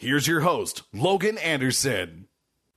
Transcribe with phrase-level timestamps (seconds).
[0.00, 2.28] Here's your host, Logan Anderson.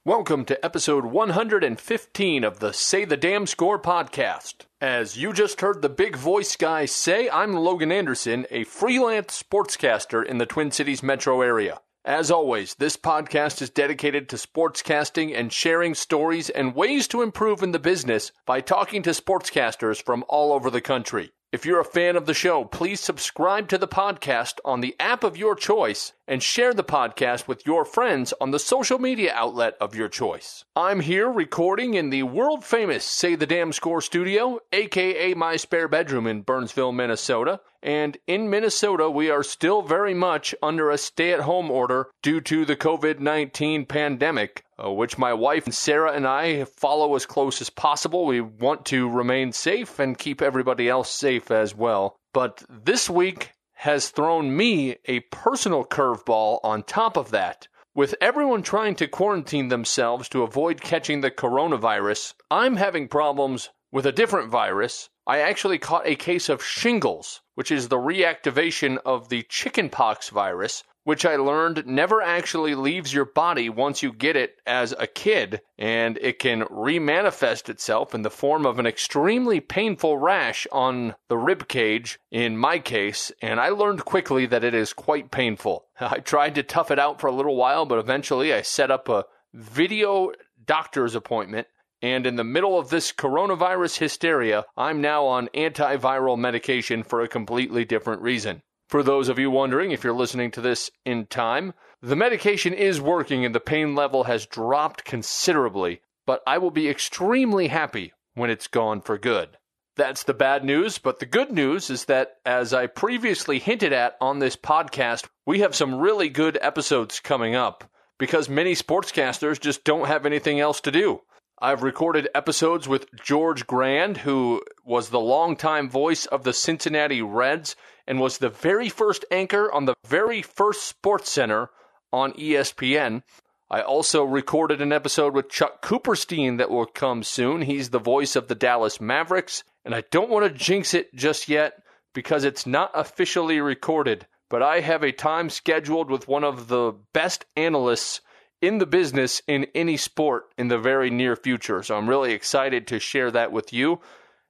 [0.03, 4.65] Welcome to episode 115 of the Say the Damn Score podcast.
[4.81, 10.25] As you just heard the big voice guy say, I'm Logan Anderson, a freelance sportscaster
[10.25, 11.81] in the Twin Cities metro area.
[12.03, 17.61] As always, this podcast is dedicated to sportscasting and sharing stories and ways to improve
[17.61, 21.29] in the business by talking to sportscasters from all over the country.
[21.51, 25.25] If you're a fan of the show, please subscribe to the podcast on the app
[25.25, 29.75] of your choice and share the podcast with your friends on the social media outlet
[29.81, 30.63] of your choice.
[30.77, 35.89] I'm here recording in the world famous Say the Damn Score studio, aka my spare
[35.89, 37.59] bedroom in Burnsville, Minnesota.
[37.83, 42.39] And in Minnesota, we are still very much under a stay at home order due
[42.41, 47.25] to the COVID 19 pandemic, uh, which my wife and Sarah and I follow as
[47.25, 48.25] close as possible.
[48.25, 52.17] We want to remain safe and keep everybody else safe as well.
[52.33, 57.67] But this week has thrown me a personal curveball on top of that.
[57.95, 64.05] With everyone trying to quarantine themselves to avoid catching the coronavirus, I'm having problems with
[64.05, 65.09] a different virus.
[65.27, 70.83] I actually caught a case of shingles, which is the reactivation of the chickenpox virus,
[71.03, 75.61] which I learned never actually leaves your body once you get it as a kid,
[75.77, 81.37] and it can remanifest itself in the form of an extremely painful rash on the
[81.37, 85.85] rib cage, in my case, and I learned quickly that it is quite painful.
[85.99, 89.09] I tried to tough it out for a little while, but eventually I set up
[89.09, 90.31] a video
[90.65, 91.67] doctor's appointment.
[92.01, 97.27] And in the middle of this coronavirus hysteria, I'm now on antiviral medication for a
[97.27, 98.63] completely different reason.
[98.89, 102.99] For those of you wondering if you're listening to this in time, the medication is
[102.99, 108.49] working and the pain level has dropped considerably, but I will be extremely happy when
[108.49, 109.57] it's gone for good.
[109.95, 114.15] That's the bad news, but the good news is that, as I previously hinted at
[114.19, 117.83] on this podcast, we have some really good episodes coming up
[118.17, 121.21] because many sportscasters just don't have anything else to do.
[121.63, 127.75] I've recorded episodes with George Grande, who was the longtime voice of the Cincinnati Reds
[128.07, 131.69] and was the very first anchor on the very first Sports Center
[132.11, 133.21] on ESPN.
[133.69, 137.61] I also recorded an episode with Chuck Cooperstein that will come soon.
[137.61, 141.47] He's the voice of the Dallas Mavericks, and I don't want to jinx it just
[141.47, 146.69] yet because it's not officially recorded, but I have a time scheduled with one of
[146.69, 148.21] the best analysts
[148.61, 151.83] in the business in any sport in the very near future.
[151.83, 153.99] So I'm really excited to share that with you.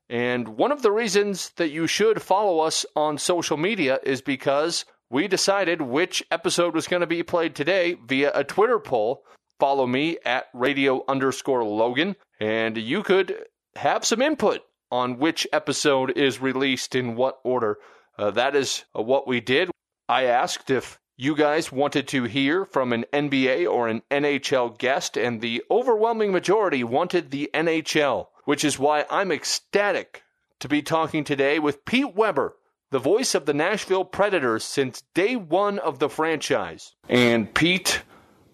[0.09, 4.83] And one of the reasons that you should follow us on social media is because
[5.09, 9.23] we decided which episode was going to be played today via a Twitter poll.
[9.59, 13.35] Follow me at radio underscore Logan, and you could
[13.75, 14.61] have some input
[14.91, 17.77] on which episode is released in what order.
[18.17, 19.69] Uh, that is uh, what we did.
[20.09, 25.15] I asked if you guys wanted to hear from an NBA or an NHL guest,
[25.15, 30.23] and the overwhelming majority wanted the NHL, which is why I'm ecstatic
[30.61, 32.57] to be talking today with Pete Weber,
[32.89, 36.95] the voice of the Nashville Predators since day one of the franchise.
[37.07, 38.01] And Pete,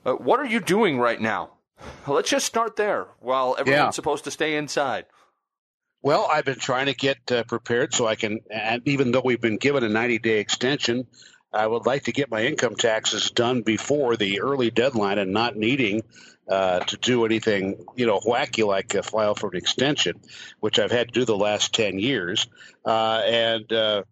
[0.06, 1.52] uh, what are you doing right now?
[2.06, 3.90] Let's just start there while everyone's Yeah.
[3.92, 5.06] supposed to stay inside.
[6.02, 9.40] Well, I've been trying to get uh, prepared so I can, and even though we've
[9.40, 11.08] been given a 90 day extension,
[11.54, 15.56] I would like to get my income taxes done before the early deadline and not
[15.56, 16.04] needing
[16.50, 20.20] uh, to do anything, you know, wacky like uh, file for an extension,
[20.60, 22.48] which I've had to do the last 10 years.
[22.86, 24.04] Uh, and uh,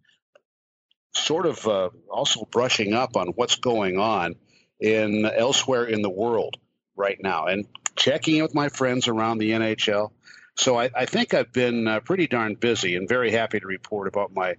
[1.14, 4.34] sort of uh, also brushing up on what's going on
[4.80, 6.56] in elsewhere in the world
[6.94, 7.66] right now and
[7.96, 10.10] checking in with my friends around the NHL.
[10.56, 14.34] So I, I think I've been pretty darn busy and very happy to report about
[14.34, 14.56] my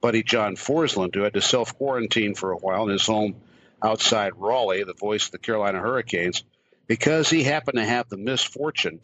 [0.00, 3.36] buddy John Forslund, who had to self quarantine for a while in his home
[3.82, 6.44] outside Raleigh, the voice of the Carolina Hurricanes,
[6.86, 9.00] because he happened to have the misfortune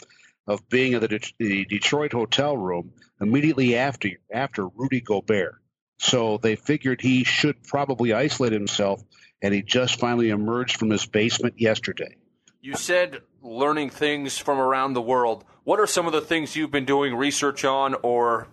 [0.46, 5.56] of being in the, Det- the Detroit hotel room immediately after after Rudy Gobert.
[5.98, 9.02] So they figured he should probably isolate himself,
[9.40, 12.16] and he just finally emerged from his basement yesterday.
[12.60, 15.44] You said learning things from around the world.
[15.64, 18.48] What are some of the things you've been doing research on or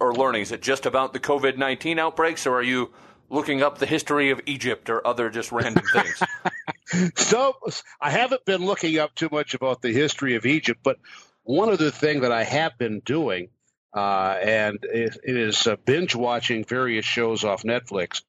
[0.00, 0.42] or learning?
[0.42, 2.92] Is it just about the COVID nineteen outbreaks, or are you
[3.28, 7.12] looking up the history of Egypt or other just random things?
[7.16, 7.56] so
[8.00, 10.98] I haven't been looking up too much about the history of Egypt, but
[11.42, 13.48] one other thing that I have been doing,
[13.94, 18.22] uh, and it, it is uh, binge watching various shows off Netflix,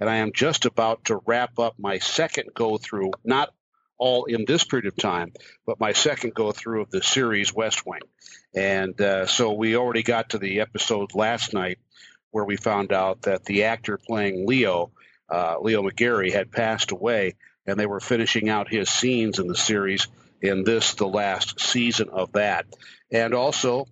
[0.00, 3.54] and I am just about to wrap up my second go through, not
[3.98, 5.32] all in this period of time,
[5.66, 8.00] but my second go through of the series West Wing.
[8.54, 11.78] And uh, so we already got to the episode last night
[12.30, 14.90] where we found out that the actor playing Leo,
[15.30, 17.34] uh, Leo McGarry, had passed away,
[17.66, 20.08] and they were finishing out his scenes in the series
[20.42, 22.66] in this, the last season of that.
[23.10, 23.86] And also,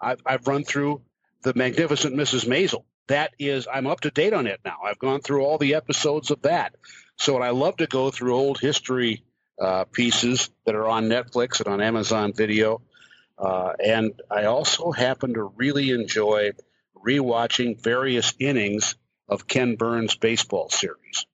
[0.00, 1.02] I've, I've run through
[1.42, 2.46] the magnificent Mrs.
[2.46, 2.84] Maisel.
[3.08, 4.78] That is, I'm up to date on it now.
[4.84, 6.74] I've gone through all the episodes of that.
[7.16, 9.24] So, I love to go through old history
[9.60, 12.80] uh, pieces that are on Netflix and on Amazon Video.
[13.38, 16.52] Uh, and I also happen to really enjoy
[16.96, 18.96] rewatching various innings
[19.28, 21.26] of Ken Burns' baseball series.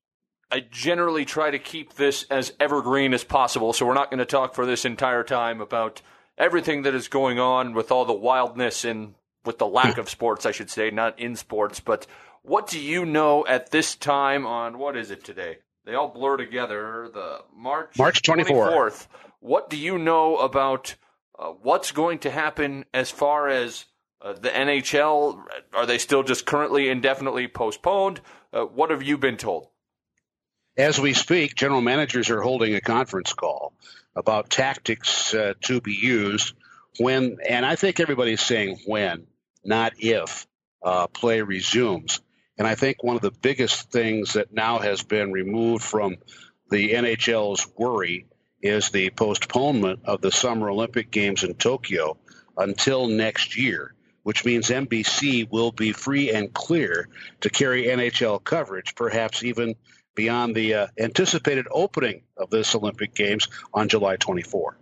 [0.50, 4.24] I generally try to keep this as evergreen as possible, so we're not going to
[4.24, 6.02] talk for this entire time about
[6.36, 10.46] everything that is going on with all the wildness and with the lack of sports,
[10.46, 11.80] I should say, not in sports.
[11.80, 12.06] But
[12.42, 15.58] what do you know at this time on what is it today?
[15.84, 17.08] They all blur together.
[17.12, 19.06] The March March 24th.
[19.40, 20.94] What do you know about
[21.38, 23.84] uh, what's going to happen as far as
[24.22, 25.42] uh, the NHL?
[25.74, 28.20] Are they still just currently indefinitely postponed?
[28.52, 29.68] Uh, what have you been told?
[30.76, 33.74] As we speak, general managers are holding a conference call
[34.16, 36.54] about tactics uh, to be used
[36.98, 39.26] when, and I think everybody's saying when,
[39.64, 40.46] not if,
[40.82, 42.20] uh, play resumes.
[42.56, 46.16] And I think one of the biggest things that now has been removed from
[46.70, 48.26] the NHL's worry
[48.62, 52.16] is the postponement of the Summer Olympic Games in Tokyo
[52.56, 57.08] until next year, which means NBC will be free and clear
[57.40, 59.74] to carry NHL coverage, perhaps even
[60.14, 64.78] beyond the uh, anticipated opening of this Olympic Games on July 24.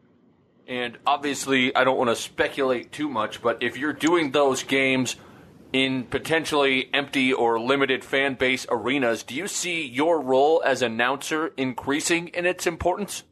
[0.68, 5.16] And obviously, I don't want to speculate too much, but if you're doing those games–
[5.72, 11.52] in potentially empty or limited fan base arenas, do you see your role as announcer
[11.56, 13.24] increasing in its importance?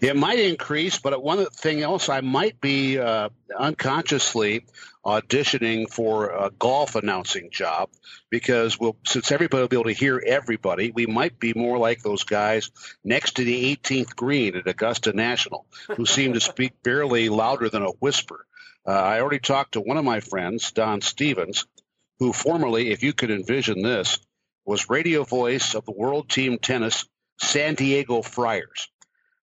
[0.00, 4.64] It might increase, but one thing else, I might be uh, unconsciously
[5.04, 7.88] auditioning for a golf announcing job
[8.28, 12.02] because we'll, since everybody will be able to hear everybody, we might be more like
[12.02, 12.70] those guys
[13.04, 15.66] next to the 18th green at Augusta National
[15.96, 18.44] who seem to speak barely louder than a whisper.
[18.86, 21.66] Uh, I already talked to one of my friends, Don Stevens,
[22.18, 24.18] who formerly, if you could envision this,
[24.64, 27.04] was radio voice of the World Team Tennis
[27.40, 28.88] San Diego Friars.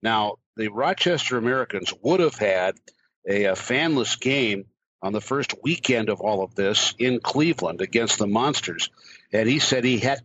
[0.02, 2.76] Now, the Rochester Americans would have had
[3.28, 4.66] a, a fanless game
[5.02, 8.90] on the first weekend of all of this in Cleveland against the Monsters.
[9.32, 10.20] And he said he had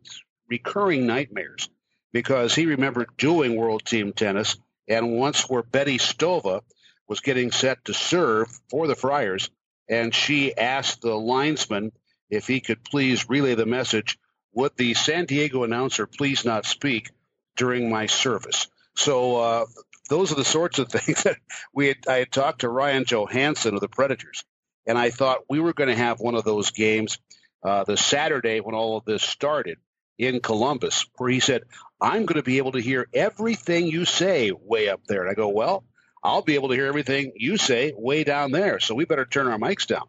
[0.50, 1.70] recurring nightmares
[2.12, 4.58] because he remembered doing World Team Tennis
[4.88, 6.62] and once where Betty Stöve
[7.10, 9.50] was getting set to serve for the Friars,
[9.90, 11.92] and she asked the linesman
[12.30, 14.18] if he could please relay the message
[14.54, 17.12] would the San Diego announcer please not speak
[17.56, 18.68] during my service?
[18.96, 19.66] So uh,
[20.10, 21.38] those are the sorts of things that
[21.74, 24.44] we had, I had talked to Ryan Johansen of the Predators,
[24.88, 27.20] and I thought we were going to have one of those games
[27.64, 29.78] uh, the Saturday when all of this started
[30.18, 31.64] in Columbus, where he said,
[32.02, 35.34] "I'm going to be able to hear everything you say way up there." And I
[35.34, 35.84] go, "Well,
[36.24, 38.80] I'll be able to hear everything you say way down there.
[38.80, 40.07] So we better turn our mics down.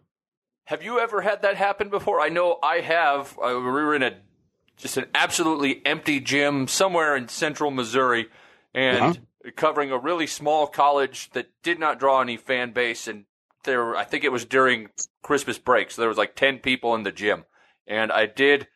[0.64, 2.20] Have you ever had that happen before?
[2.20, 3.36] I know I have.
[3.38, 4.14] Uh, we were in a
[4.76, 8.28] just an absolutely empty gym somewhere in central Missouri
[8.72, 9.50] and uh-huh.
[9.56, 13.06] covering a really small college that did not draw any fan base.
[13.06, 13.26] And
[13.64, 14.88] there, I think it was during
[15.22, 15.90] Christmas break.
[15.90, 17.44] So there was like 10 people in the gym.
[17.86, 18.68] And I did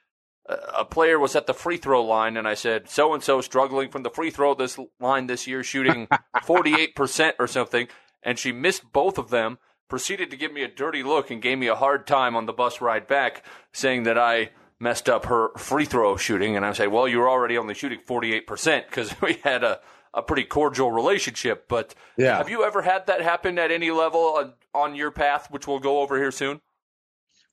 [0.47, 3.91] a player was at the free throw line, and I said, "So and so struggling
[3.91, 6.09] from the free throw this line this year, shooting
[6.45, 7.89] forty eight percent or something,"
[8.23, 9.59] and she missed both of them.
[9.89, 12.53] Proceeded to give me a dirty look and gave me a hard time on the
[12.53, 16.57] bus ride back, saying that I messed up her free throw shooting.
[16.57, 19.65] And I say, "Well, you were already only shooting forty eight percent because we had
[19.65, 19.81] a."
[20.17, 22.37] A pretty cordial relationship, but yeah.
[22.37, 25.81] have you ever had that happen at any level on, on your path, which we'll
[25.81, 26.61] go over here soon?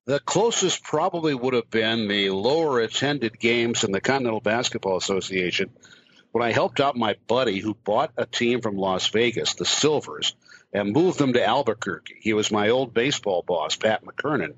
[0.05, 5.69] The closest probably would have been the lower attended games in the Continental Basketball Association
[6.31, 10.33] when I helped out my buddy who bought a team from Las Vegas, the Silvers,
[10.73, 12.15] and moved them to Albuquerque.
[12.19, 14.55] He was my old baseball boss, Pat McKernan.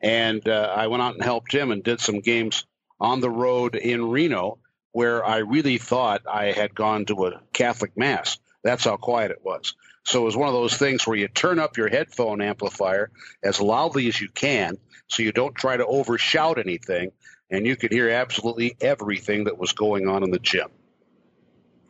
[0.00, 2.64] And uh, I went out and helped him and did some games
[3.00, 4.58] on the road in Reno
[4.92, 8.38] where I really thought I had gone to a Catholic Mass.
[8.62, 9.74] That's how quiet it was.
[10.04, 13.10] So it was one of those things where you turn up your headphone amplifier
[13.42, 14.76] as loudly as you can
[15.08, 17.12] so you don't try to overshout anything,
[17.50, 20.68] and you could hear absolutely everything that was going on in the gym.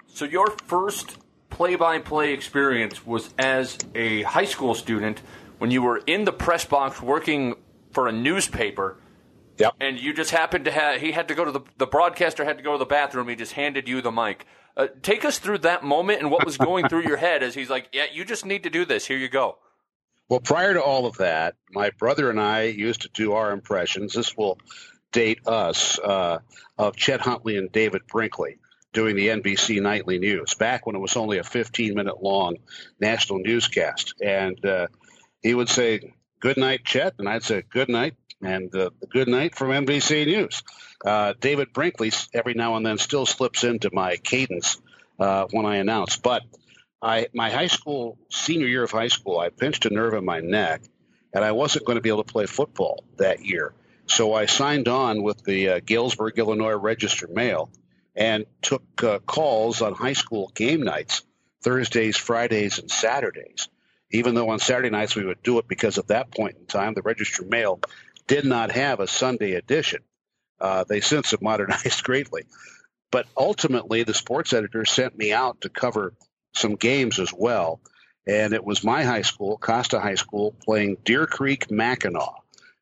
[0.06, 1.18] So your first
[1.50, 5.21] play-by-play experience was as a high school student
[5.59, 7.54] when you were in the press box working
[7.92, 8.97] for a newspaper.
[9.59, 9.75] Yep.
[9.80, 12.56] And you just happened to have he had to go to the the broadcaster had
[12.59, 13.28] to go to the bathroom.
[13.28, 14.47] He just handed you the mic.
[14.76, 17.70] Uh, take us through that moment and what was going through your head as he's
[17.70, 19.06] like, "Yeah, you just need to do this.
[19.06, 19.58] Here you go."
[20.28, 24.14] Well, prior to all of that, my brother and I used to do our impressions.
[24.14, 24.58] This will
[25.12, 26.38] date us uh,
[26.78, 28.58] of Chet Huntley and David Brinkley
[28.94, 32.56] doing the NBC Nightly News back when it was only a 15 minute long
[33.00, 34.14] national newscast.
[34.22, 34.86] And uh,
[35.42, 37.14] he would say, Good night, Chet.
[37.18, 38.14] And I'd say, Good night.
[38.42, 40.62] And uh, good night from NBC News.
[41.04, 44.80] Uh, David Brinkley every now and then still slips into my cadence
[45.18, 46.16] uh, when I announce.
[46.16, 46.42] But
[47.02, 50.40] I, my high school, senior year of high school, I pinched a nerve in my
[50.40, 50.82] neck
[51.34, 53.75] and I wasn't going to be able to play football that year.
[54.06, 57.70] So I signed on with the uh, Galesburg, Illinois Register Mail
[58.16, 61.23] and took uh, calls on high school game nights,
[61.62, 63.68] Thursdays, Fridays, and Saturdays.
[64.11, 66.94] Even though on Saturday nights we would do it because at that point in time
[66.94, 67.80] the Register Mail
[68.26, 70.02] did not have a Sunday edition.
[70.64, 72.44] Uh, they since have modernized greatly.
[73.11, 76.14] But ultimately, the sports editor sent me out to cover
[76.54, 77.80] some games as well.
[78.26, 82.35] And it was my high school, Costa High School, playing Deer Creek Mackinaw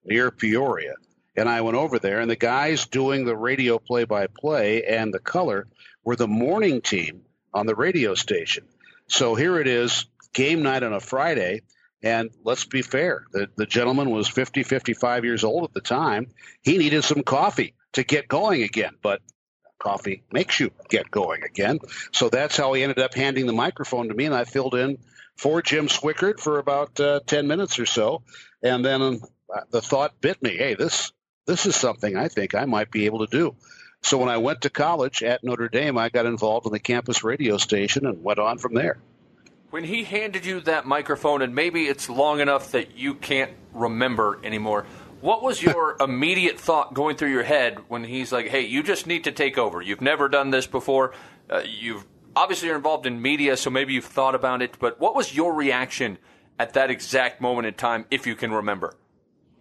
[0.04, 0.94] near Peoria
[1.36, 5.12] and I went over there, and the guys doing the radio play by play and
[5.12, 5.66] the color
[6.04, 7.22] were the morning team
[7.54, 8.64] on the radio station.
[9.08, 11.62] So here it is, game night on a Friday.
[12.02, 16.28] And let's be fair, the, the gentleman was 50, 55 years old at the time.
[16.62, 19.20] He needed some coffee to get going again, but
[19.78, 21.78] coffee makes you get going again.
[22.12, 24.98] So that's how he ended up handing the microphone to me, and I filled in
[25.36, 28.22] for Jim Swickard for about uh, 10 minutes or so.
[28.62, 31.12] And then uh, the thought bit me hey, this
[31.46, 33.56] this is something I think I might be able to do.
[34.02, 37.24] So when I went to college at Notre Dame, I got involved in the campus
[37.24, 38.98] radio station and went on from there.
[39.72, 44.38] When he handed you that microphone, and maybe it's long enough that you can't remember
[44.44, 44.84] anymore,
[45.22, 49.06] what was your immediate thought going through your head when he's like, "Hey, you just
[49.06, 49.80] need to take over.
[49.80, 51.14] You've never done this before.
[51.48, 52.04] Uh, you've
[52.36, 54.76] obviously you're involved in media, so maybe you've thought about it.
[54.78, 56.18] But what was your reaction
[56.58, 58.92] at that exact moment in time, if you can remember?"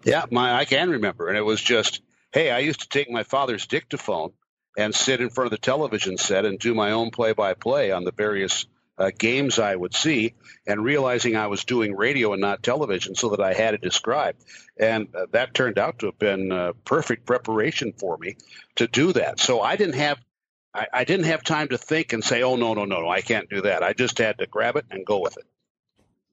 [0.04, 2.02] Yeah, my I can remember, and it was just,
[2.34, 4.34] hey, I used to take my father's dictaphone
[4.78, 8.12] and sit in front of the television set and do my own play-by-play on the
[8.12, 8.66] various
[9.02, 10.36] uh, games I would see,
[10.68, 14.44] and realizing I was doing radio and not television, so that I had it described,
[14.78, 18.38] and uh, that turned out to have been uh, perfect preparation for me
[18.76, 19.40] to do that.
[19.40, 20.20] So I didn't have.
[20.74, 23.10] I, I didn't have time to think and say, "Oh no, no, no, no!
[23.10, 25.46] I can't do that." I just had to grab it and go with it.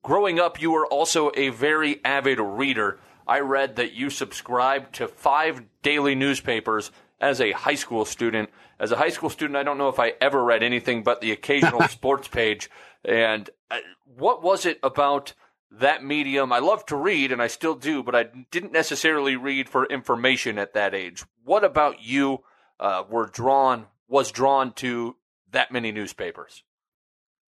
[0.03, 2.99] Growing up, you were also a very avid reader.
[3.27, 8.49] I read that you subscribed to five daily newspapers as a high school student.
[8.79, 11.31] As a high school student, I don't know if I ever read anything but the
[11.31, 12.69] occasional sports page.
[13.03, 15.33] And uh, what was it about
[15.71, 16.51] that medium?
[16.51, 20.57] I love to read, and I still do, but I didn't necessarily read for information
[20.57, 21.23] at that age.
[21.43, 22.39] What about you
[22.79, 25.15] uh, were drawn was drawn to
[25.51, 26.63] that many newspapers?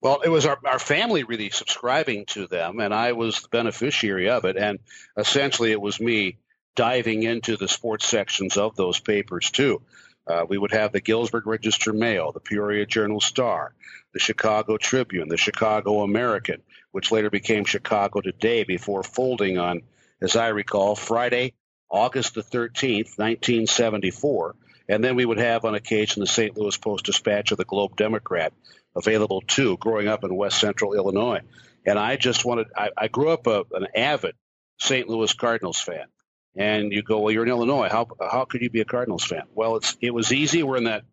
[0.02, 4.30] Well, it was our, our family really subscribing to them, and I was the beneficiary
[4.30, 4.58] of it.
[4.58, 4.80] And
[5.16, 6.38] essentially, it was me
[6.76, 9.82] diving into the sports sections of those papers, too.
[10.28, 13.74] Uh, we would have the Galesburg Register Mail, the Peoria Journal Star,
[14.14, 16.62] the Chicago Tribune, the Chicago American,
[16.92, 19.82] which later became Chicago Today before folding on,
[20.22, 21.54] as I recall, Friday,
[21.90, 24.56] August the 13th, 1974.
[24.88, 26.58] And then we would have on occasion the St.
[26.58, 28.54] Louis Post Dispatch or the Globe Democrat
[28.96, 31.42] available too, growing up in West Central Illinois.
[31.86, 34.36] And I just wanted, I, I grew up a, an avid
[34.80, 35.08] St.
[35.08, 36.06] Louis Cardinals fan.
[36.56, 37.90] And you go, well, you're in Illinois.
[37.90, 39.44] How, how could you be a Cardinals fan?
[39.54, 40.64] Well, it's, it was easy.
[40.64, 41.04] We're in that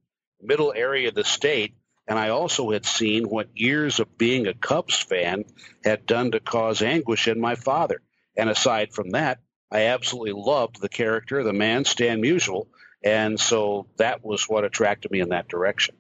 [0.43, 1.75] middle area of the state.
[2.09, 5.45] And I also had seen what years of being a Cubs fan
[5.85, 8.01] had done to cause anguish in my father.
[8.37, 9.41] And aside from that,
[9.71, 12.67] I absolutely loved the character, the man, Stan Musial.
[13.05, 15.95] And so that was what attracted me in that direction.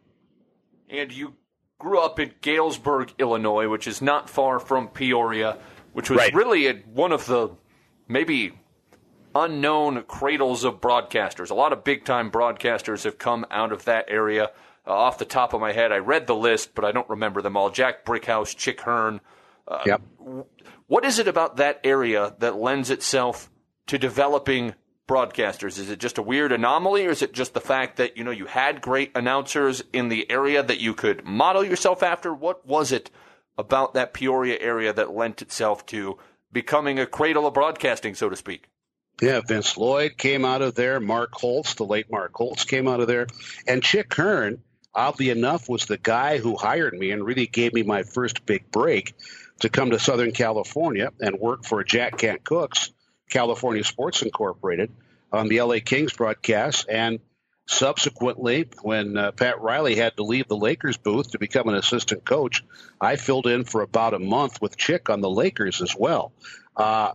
[0.89, 1.35] And you
[1.79, 5.59] grew up in Galesburg, Illinois, which is not far from Peoria,
[5.93, 6.35] which was Right.
[6.35, 7.51] really a, one of the
[8.09, 8.59] maybe
[9.45, 11.51] unknown cradles of broadcasters.
[11.51, 14.51] A lot of big time broadcasters have come out of that area.
[14.87, 17.43] Uh, off the top of my head, I read the list, but I don't remember
[17.43, 17.71] them all.
[17.71, 19.21] Jack Brickhouse, Chick Hearn.
[19.85, 20.03] yep.
[20.87, 23.51] What is it about that area that lends itself
[23.89, 24.75] to developing
[25.07, 25.79] broadcasters?
[25.79, 28.31] Is it just a weird anomaly, or is it just the fact that you know
[28.31, 32.33] you had great announcers in the area that you could model yourself after?
[32.33, 33.11] What was it
[33.57, 36.19] about that Peoria area that lent itself to
[36.53, 38.69] becoming a cradle of broadcasting, so to speak?
[39.21, 41.01] Yeah, Vince Lloyd came out of there.
[41.01, 43.27] Mark Holtz, the late Mark Holtz, came out of there.
[43.67, 44.63] And Chick Hearn,
[44.95, 48.71] oddly enough, was the guy who hired me and really gave me my first big
[48.71, 49.15] break
[49.61, 52.93] to come to Southern California and work for Jack Kent Cooke's,
[53.29, 54.93] California Sports Incorporated,
[55.33, 56.87] on the LA Kings broadcast.
[56.89, 57.19] And
[57.67, 62.25] subsequently, when uh, Pat Riley had to leave the Lakers booth to become an assistant
[62.25, 62.63] coach,
[63.01, 66.33] I filled in for about a month with Chick on the Lakers as well.
[66.77, 67.13] Uh,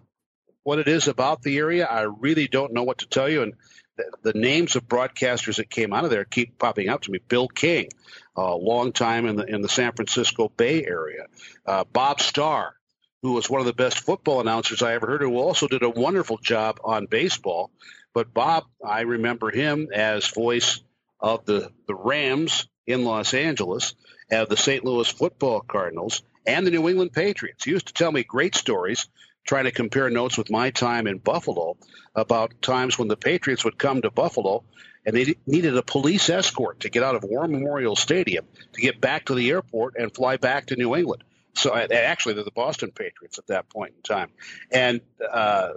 [0.64, 3.44] what it is about the area, I really don't know what to tell you.
[3.44, 3.54] And
[3.98, 7.20] the, the names of broadcasters that came out of there keep popping up to me.
[7.28, 7.90] Bill King,
[8.38, 11.26] a uh, long time in the in the San Francisco Bay Area.
[11.66, 12.76] Uh, Bob Starr,
[13.22, 15.90] who was one of the best football announcers I ever heard, who also did a
[15.90, 17.72] wonderful job on baseball.
[18.14, 20.82] But Bob, I remember him as voice
[21.20, 23.96] of the, the Rams in Los Angeles,
[24.30, 24.84] of the St.
[24.84, 27.64] Louis Football Cardinals, and the New England Patriots.
[27.64, 29.08] He used to tell me great stories
[29.46, 31.78] trying to compare notes with my time in Buffalo
[32.16, 34.64] about times when the Patriots would come to Buffalo
[35.06, 39.02] and they needed a police escort to get out of War Memorial Stadium to get
[39.02, 41.24] back to the airport and fly back to New England.
[41.56, 44.30] So actually, they're the Boston Patriots at that point in time.
[44.72, 45.74] And uh,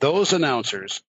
[0.00, 1.02] those announcers,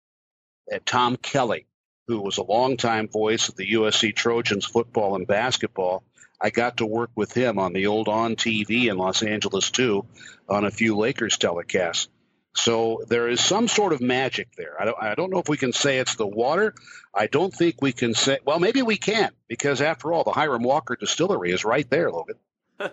[0.72, 1.66] uh, Tom Kelly,
[2.06, 6.04] who was a longtime voice of the USC Trojans football and basketball,
[6.40, 10.06] I got to work with him on the old on TV in Los Angeles too,
[10.48, 12.08] on a few Lakers telecasts.
[12.56, 14.80] So there is some sort of magic there.
[14.80, 16.74] I don't, I don't know if we can say it's the water.
[17.14, 18.38] I don't think we can say.
[18.44, 22.36] Well, maybe we can because after all, the Hiram Walker Distillery is right there, Logan.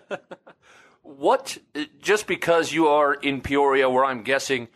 [1.02, 1.58] what?
[2.00, 4.68] Just because you are in Peoria, where I'm guessing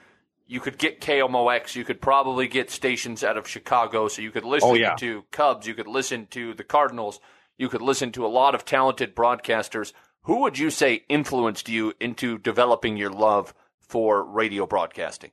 [0.46, 4.44] you could get KMOX, you could probably get stations out of Chicago, so you could
[4.44, 4.94] listen oh, yeah.
[4.96, 7.20] to Cubs, you could listen to the Cardinals
[7.58, 9.92] you could listen to a lot of talented broadcasters.
[10.22, 15.32] Who would you say influenced you into developing your love for radio broadcasting?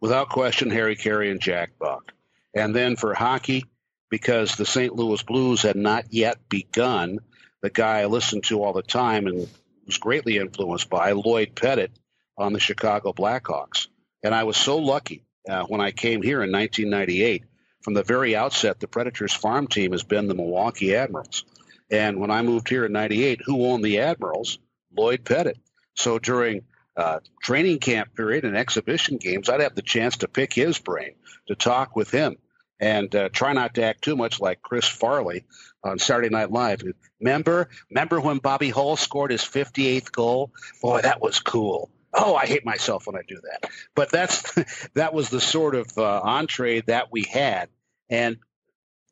[0.00, 2.12] Without question, Harry Caray and Jack Buck.
[2.54, 3.64] And then for hockey,
[4.10, 4.94] because the St.
[4.94, 7.18] Louis Blues had not yet begun,
[7.62, 9.48] the guy I listened to all the time and
[9.86, 11.92] was greatly influenced by, Lloyd Pettit
[12.36, 13.86] on the Chicago Blackhawks.
[14.22, 17.44] And I was so lucky uh, when I came here in 1998
[17.82, 21.44] from the very outset, the Predators farm team has been the Milwaukee Admirals.
[21.90, 24.58] And when I moved here in 98, who owned the Admirals?
[24.96, 25.58] Lloyd Pettit.
[25.94, 26.62] So during
[26.96, 31.14] uh, training camp period and exhibition games, I'd have the chance to pick his brain,
[31.48, 32.36] to talk with him,
[32.78, 35.44] and uh, try not to act too much like Chris Farley
[35.82, 36.82] on Saturday Night Live.
[37.20, 40.52] Remember, remember when Bobby Hull scored his 58th goal?
[40.82, 41.90] Boy, that was cool.
[42.12, 43.70] Oh, I hate myself when I do that.
[43.94, 44.54] But that's
[44.94, 47.68] that was the sort of uh, entree that we had,
[48.08, 48.38] and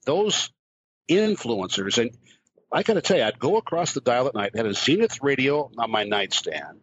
[0.04, 0.50] those
[1.08, 1.98] influencers.
[1.98, 2.16] And
[2.72, 5.22] I got to tell you, I'd go across the dial at night, had a Zenith
[5.22, 6.80] radio on my nightstand,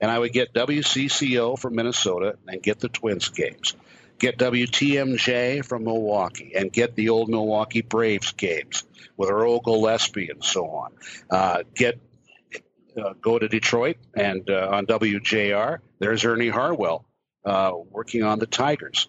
[0.00, 3.74] and I would get WCCO from Minnesota and get the Twins games,
[4.18, 8.84] get WTMJ from Milwaukee, and get the old Milwaukee Braves games
[9.16, 10.92] with Earl Gillespie and so on.
[11.30, 12.00] Uh, get
[12.98, 17.04] uh, go to Detroit and uh, on WJR, there's Ernie Harwell
[17.44, 19.08] uh, working on the Tigers.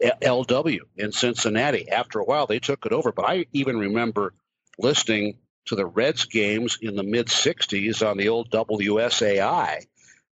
[0.00, 1.90] LW in Cincinnati.
[1.90, 3.10] After a while, they took it over.
[3.10, 4.32] But I even remember
[4.78, 9.86] listening to the Reds games in the mid 60s on the old WSAI.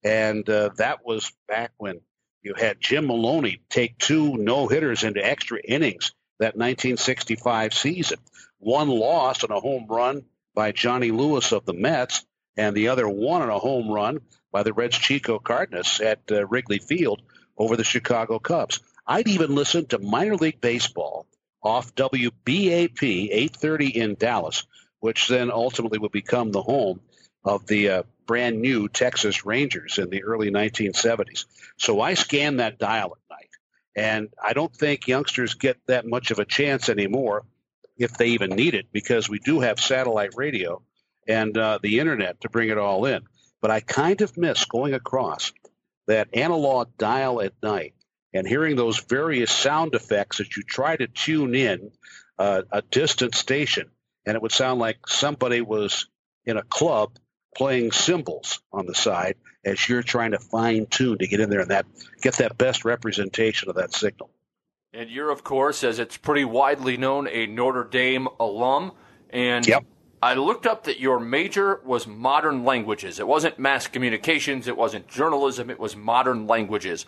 [0.05, 2.01] And uh, that was back when
[2.43, 8.19] you had Jim Maloney take two no hitters into extra innings that 1965 season.
[8.59, 12.25] One loss on a home run by Johnny Lewis of the Mets,
[12.57, 14.21] and the other one on a home run
[14.53, 17.23] by the Reds Chico Cardenas at uh, Wrigley Field
[17.57, 18.81] over the Chicago Cubs.
[19.07, 21.27] I'd even listen to minor league baseball
[21.63, 24.67] off WBAP 830 in Dallas,
[25.01, 27.01] which then ultimately would become the home
[27.45, 31.45] of the uh, brand new Texas Rangers in the early 1970s.
[31.77, 33.51] So I scanned that dial at night.
[33.95, 37.45] And I don't think youngsters get that much of a chance anymore
[37.97, 40.83] if they even need it because we do have satellite radio
[41.29, 43.23] and uh, the internet to bring it all in.
[43.61, 45.53] But I kind of miss going across
[46.07, 47.95] that analog dial at night
[48.33, 51.91] and hearing those various sound effects as you try to tune in
[52.39, 53.91] uh, a distant station.
[54.27, 56.09] And it would sound like somebody was
[56.45, 57.19] in a club
[57.57, 61.61] playing cymbals on the side as you're trying to fine tune to get in there
[61.61, 61.87] and that
[62.21, 64.31] get that best representation of that signal.
[64.93, 68.93] And you're, of course, as it's pretty widely known, a Notre Dame alum.
[69.31, 69.85] And yep.
[70.23, 73.21] I looked up that your major was modern languages.
[73.21, 77.07] It wasn't mass communications, it wasn't journalism, it was modern languages.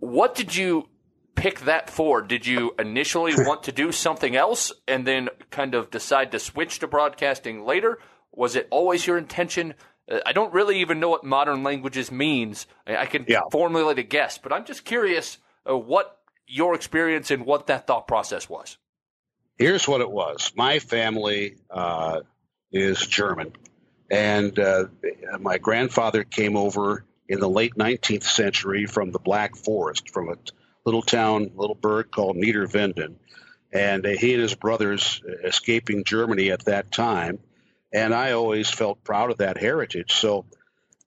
[0.00, 0.88] What did you
[1.36, 2.22] pick that for?
[2.22, 6.80] Did you initially want to do something else and then kind of decide to switch
[6.80, 7.98] to broadcasting later?
[8.32, 9.74] Was it always your intention?
[10.10, 12.66] Uh, I don't really even know what modern languages means.
[12.86, 13.42] I can yeah.
[13.50, 18.08] formulate a guess, but I'm just curious uh, what your experience and what that thought
[18.08, 18.76] process was.
[19.56, 20.52] Here's what it was.
[20.56, 22.20] My family uh,
[22.72, 23.52] is German,
[24.10, 24.86] and uh,
[25.38, 30.36] my grandfather came over in the late 19th century from the Black Forest, from a
[30.84, 33.14] little town, little burg called Niederwinden.
[33.72, 37.38] And uh, he and his brothers escaping Germany at that time.
[37.92, 40.12] And I always felt proud of that heritage.
[40.12, 40.44] So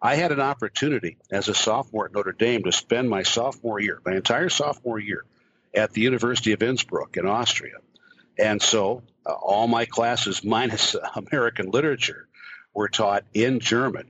[0.01, 4.01] I had an opportunity as a sophomore at Notre Dame to spend my sophomore year,
[4.05, 5.25] my entire sophomore year,
[5.73, 7.75] at the University of Innsbruck in Austria.
[8.37, 12.27] And so uh, all my classes, minus American literature,
[12.73, 14.07] were taught in German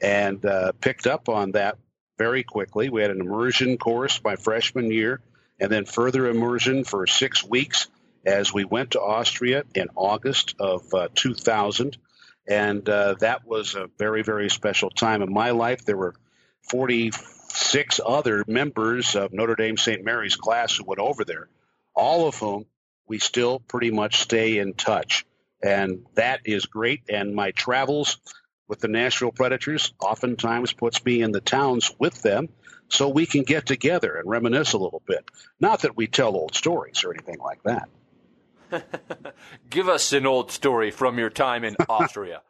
[0.00, 1.78] and uh, picked up on that
[2.18, 2.90] very quickly.
[2.90, 5.20] We had an immersion course my freshman year
[5.60, 7.88] and then further immersion for six weeks
[8.26, 11.96] as we went to Austria in August of uh, 2000.
[12.48, 15.84] And uh, that was a very, very special time in my life.
[15.84, 16.14] There were
[16.68, 20.04] 46 other members of Notre Dame St.
[20.04, 21.48] Mary's class who went over there,
[21.94, 22.66] all of whom
[23.08, 25.24] we still pretty much stay in touch.
[25.62, 27.02] And that is great.
[27.08, 28.18] And my travels
[28.68, 32.48] with the Nashville Predators oftentimes puts me in the towns with them
[32.88, 35.24] so we can get together and reminisce a little bit.
[35.60, 37.88] Not that we tell old stories or anything like that.
[39.70, 42.42] Give us an old story from your time in Austria.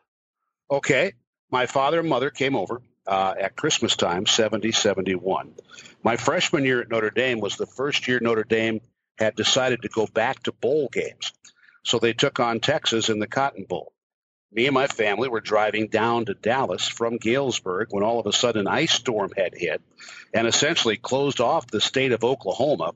[0.71, 1.13] okay.
[1.51, 5.53] My father and mother came over uh, at Christmas time, 70, 71.
[6.03, 8.81] My freshman year at Notre Dame was the first year Notre Dame
[9.23, 11.33] had decided to go back to bowl games.
[11.85, 13.93] So they took on Texas in the Cotton Bowl.
[14.53, 18.33] Me and my family were driving down to Dallas from Galesburg when all of a
[18.33, 19.81] sudden an ice storm had hit
[20.35, 22.93] and essentially closed off the state of Oklahoma.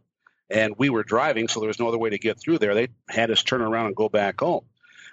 [0.51, 2.75] And we were driving, so there was no other way to get through there.
[2.75, 4.65] They had us turn around and go back home.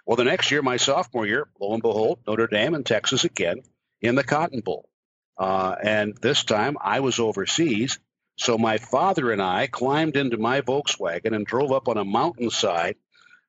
[0.06, 3.62] Well, the next year, my sophomore year, lo and behold, Notre Dame and Texas again
[4.02, 4.89] in the Cotton Bowl.
[5.38, 7.99] Uh, and this time I was overseas
[8.36, 12.96] so my father and I climbed into my Volkswagen and drove up on a mountainside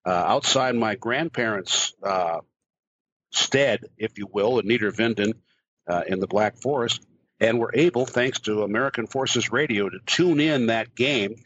[0.06, 2.40] uh, outside my grandparents' uh,
[3.30, 5.32] stead, if you will, in Niederwinden
[5.86, 7.06] uh, in the Black Forest,
[7.40, 11.36] and were able, thanks to American Forces Radio, to tune in that game.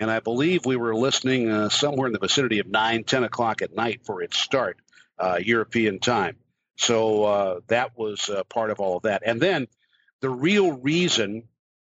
[0.00, 3.62] And I believe we were listening uh, somewhere in the vicinity of 9, 10 o'clock
[3.62, 4.78] at night for its start,
[5.18, 6.36] uh, European time.
[6.76, 9.22] So uh, that was part of all of that.
[9.24, 9.66] And then
[10.20, 11.44] the real reason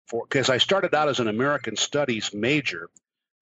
[0.09, 2.91] for because I started out as an American Studies major,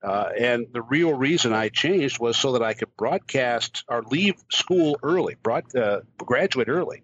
[0.02, 4.34] uh, and the real reason I changed was so that I could broadcast or leave
[4.50, 7.02] school early, broad, uh, graduate early,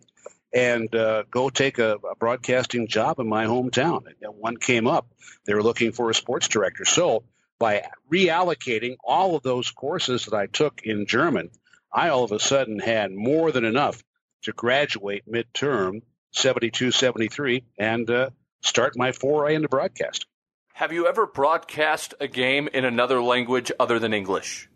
[0.53, 4.05] and uh, go take a, a, broadcasting job in my hometown.
[4.21, 5.07] And one came up;
[5.47, 6.85] they were looking for a sports director.
[6.85, 7.25] So
[7.59, 11.51] by reallocating all of those courses that I took in German,
[11.93, 14.03] I all of a sudden had more than enough
[14.43, 18.31] to graduate midterm 72, 73, and uh,
[18.63, 20.27] start my foray into broadcast.
[20.75, 24.69] Have you ever broadcast a game in another language other than English?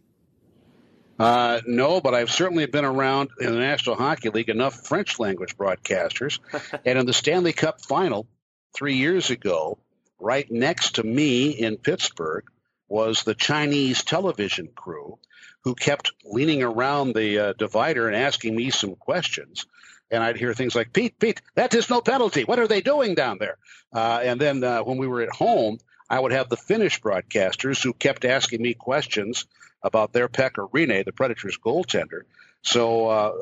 [1.18, 5.56] Uh, no, but I've certainly been around in the National Hockey League enough French language
[5.56, 6.38] broadcasters.
[6.84, 8.28] and in the Stanley Cup final
[8.74, 9.78] three years ago,
[10.20, 12.44] right next to me in Pittsburgh
[12.88, 15.18] was the Chinese television crew
[15.64, 19.66] who kept leaning around the uh, divider and asking me some questions
[20.10, 22.44] and I'd hear things like, Pete, Pete, that is no penalty.
[22.44, 23.58] What are they doing down there?
[23.92, 27.82] Uh, and then uh, when we were at home, I would have the Finnish broadcasters
[27.82, 29.46] who kept asking me questions
[29.82, 32.22] about their Pekka Rinne, the Predators goaltender.
[32.62, 33.32] So uh,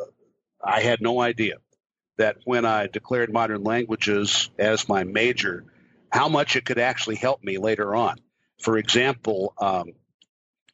[0.63, 1.57] I had no idea
[2.17, 5.65] that when I declared modern languages as my major,
[6.11, 8.17] how much it could actually help me later on.
[8.61, 9.93] For example, um,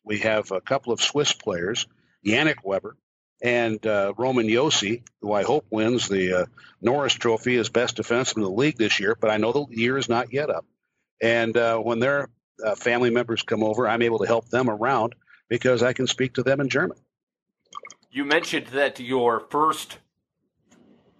[0.05, 1.87] we have a couple of Swiss players,
[2.24, 2.96] Yannick Weber
[3.42, 6.46] and uh, Roman Josi, who I hope wins the uh,
[6.83, 9.96] Norris Trophy as best defenseman in the league this year, but I know the year
[9.96, 10.66] is not yet up.
[11.22, 12.29] And uh, when their
[12.64, 15.14] uh, family members come over, I'm able to help them around
[15.48, 16.98] because I can speak to them in German.
[18.11, 19.98] You mentioned that your first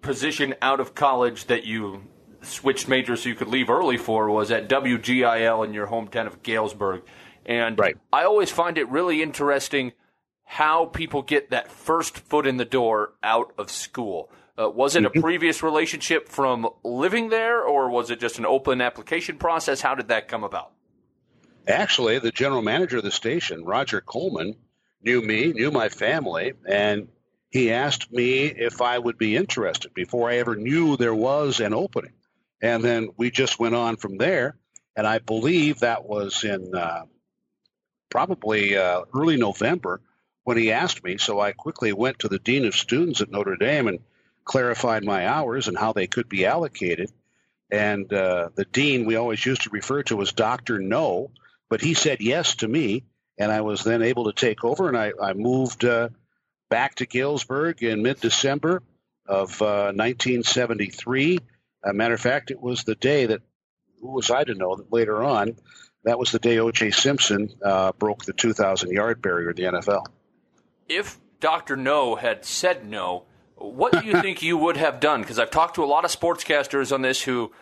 [0.03, 2.03] position out of college that you
[2.43, 6.43] switched majors so you could leave early for was at WGIL in your hometown of
[6.43, 7.03] Galesburg.
[7.47, 7.97] And right.
[8.13, 9.93] I always find it really interesting–
[10.51, 14.29] how people get that first foot in the door out of school.
[14.59, 15.21] Uh, was it a mm-hmm.
[15.21, 19.81] previous relationship from living there, or was it just an open application process?
[19.81, 20.73] How did that come about?
[21.69, 24.57] Actually, the general manager of the station, Roger Coleman,
[25.01, 27.07] knew me, knew my family, and
[27.51, 31.75] he asked me if I would be interested before I ever knew there was an
[31.75, 32.15] opening.
[32.61, 34.57] And then we just went on from there.
[34.97, 37.03] And I believe that was in uh,
[38.09, 40.01] probably uh, early November
[40.45, 41.19] when he asked me.
[41.19, 44.01] So I quickly went to the dean of students at Notre Dame and
[44.45, 47.11] clarified my hours and how they could be allocated.
[47.71, 51.31] And uh, the dean we always used to refer to as Doctor No,
[51.69, 53.05] but he said yes to me,
[53.39, 56.09] and I was then able to take over, and I, I moved uh,
[56.69, 58.83] back to Galesburg in mid-December
[59.27, 61.39] of uh, 1973.
[61.85, 63.43] As a matter of fact, it was the day that
[64.01, 65.57] who was I to know that later on
[66.05, 66.91] that was the day O.J.
[66.93, 70.07] Simpson uh, broke the 2,000 yard barrier in the NFL.
[70.91, 71.77] If Dr.
[71.77, 73.25] No had said no,
[73.55, 75.21] what do you think you would have done?
[75.21, 77.53] Because I've talked to a lot of sportscasters on this who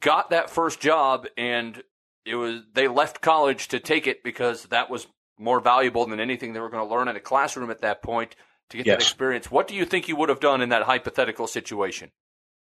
[0.00, 1.82] got that first job and
[2.24, 5.06] it was they left college to take it because that was
[5.38, 8.36] more valuable than anything they were going to learn in a classroom at that point
[8.68, 8.94] to get yes.
[8.94, 9.50] that experience.
[9.50, 12.10] What do you think you would have done in that hypothetical situation?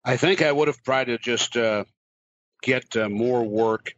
[0.03, 1.83] I think I would have tried to just uh,
[2.63, 3.93] get uh, more work.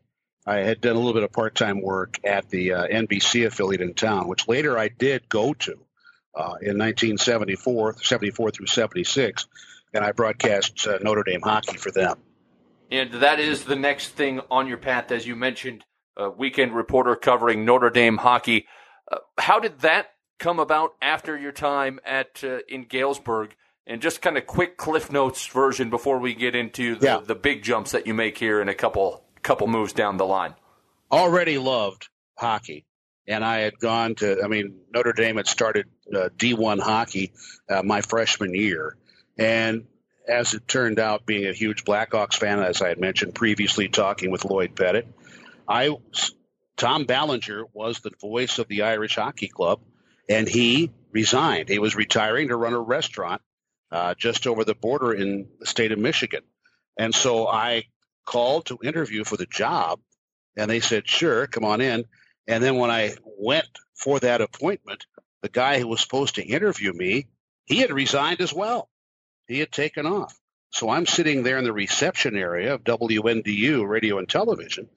[0.45, 3.81] I had done a little bit of part time work at the uh, NBC affiliate
[3.81, 5.85] in town, which later I did go to
[6.35, 9.47] uh, in 1974, 74 through 76,
[9.93, 12.17] and I broadcast uh, Notre Dame hockey for them.
[12.91, 15.83] And that is the next thing on your path, as you mentioned,
[16.15, 18.67] a weekend reporter covering Notre Dame hockey.
[19.11, 20.07] Uh, how did that
[20.39, 23.55] come about after your time at uh, in Galesburg?
[23.85, 27.17] And just kind of quick Cliff Notes version before we get into the, yeah.
[27.17, 30.55] the big jumps that you make here in a couple couple moves down the line.
[31.11, 32.85] Already loved hockey,
[33.27, 34.41] and I had gone to.
[34.43, 37.33] I mean, Notre Dame had started uh, D1 hockey
[37.69, 38.97] uh, my freshman year,
[39.37, 39.85] and
[40.27, 44.31] as it turned out, being a huge Blackhawks fan, as I had mentioned previously, talking
[44.31, 45.07] with Lloyd Pettit,
[45.67, 45.95] I
[46.77, 49.81] Tom Ballinger was the voice of the Irish Hockey Club,
[50.29, 51.69] and he resigned.
[51.69, 53.41] He was retiring to run a restaurant
[53.91, 56.41] uh, just over the border in the state of Michigan.
[56.97, 57.83] And so I
[58.25, 59.99] called to interview for the job,
[60.57, 62.05] and they said, sure, come on in.
[62.47, 65.05] And then when I went for that appointment,
[65.41, 67.27] the guy who was supposed to interview me,
[67.65, 68.89] he had resigned as well.
[69.47, 70.37] He had taken off.
[70.71, 74.89] So I'm sitting there in the reception area of WNDU radio and television.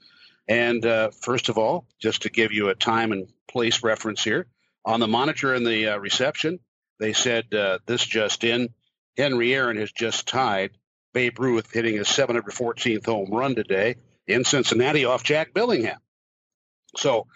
[0.48, 4.46] And uh, first of all, just to give you a time and place reference here,
[4.84, 6.60] on the monitor in the uh, reception,
[6.98, 8.70] they said, uh, This just in,
[9.18, 10.70] Henry Aaron has just tied
[11.12, 15.98] Babe Ruth hitting his 714th home run today in Cincinnati off Jack Billingham.
[16.96, 17.26] So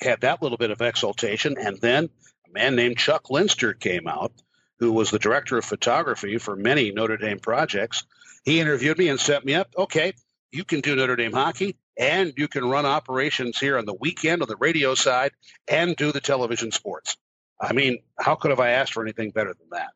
[0.00, 2.10] had that little bit of exultation, and then
[2.48, 4.32] a man named Chuck Linster came out,
[4.78, 8.04] who was the director of photography for many Notre Dame projects.
[8.44, 9.68] He interviewed me and set me up.
[9.76, 10.12] Okay,
[10.52, 14.42] you can do Notre Dame hockey, and you can run operations here on the weekend
[14.42, 15.32] on the radio side,
[15.66, 17.16] and do the television sports.
[17.60, 19.90] I mean, how could have I asked for anything better than that?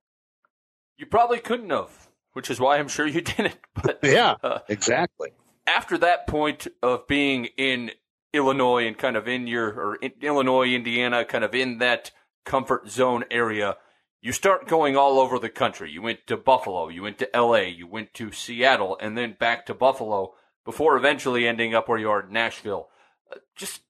[0.97, 3.59] You probably couldn't have, which is why I'm sure you didn't.
[3.75, 5.31] But yeah, uh, exactly.
[5.67, 7.91] After that point of being in
[8.33, 12.11] Illinois and kind of in your or in Illinois, Indiana, kind of in that
[12.45, 13.77] comfort zone area,
[14.23, 15.91] you start going all over the country.
[15.91, 19.67] You went to Buffalo, you went to LA, you went to Seattle, and then back
[19.67, 22.89] to Buffalo before eventually ending up where you are in Nashville.
[23.33, 23.81] Uh, just,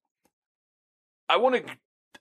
[1.29, 1.73] I want to,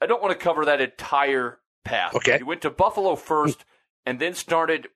[0.02, 2.16] I don't want to cover that entire path.
[2.16, 2.40] Okay.
[2.40, 3.64] You went to Buffalo first
[4.06, 4.88] and then started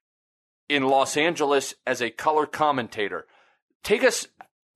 [0.68, 3.28] in Los Angeles as a color commentator.
[3.84, 4.28] Take us,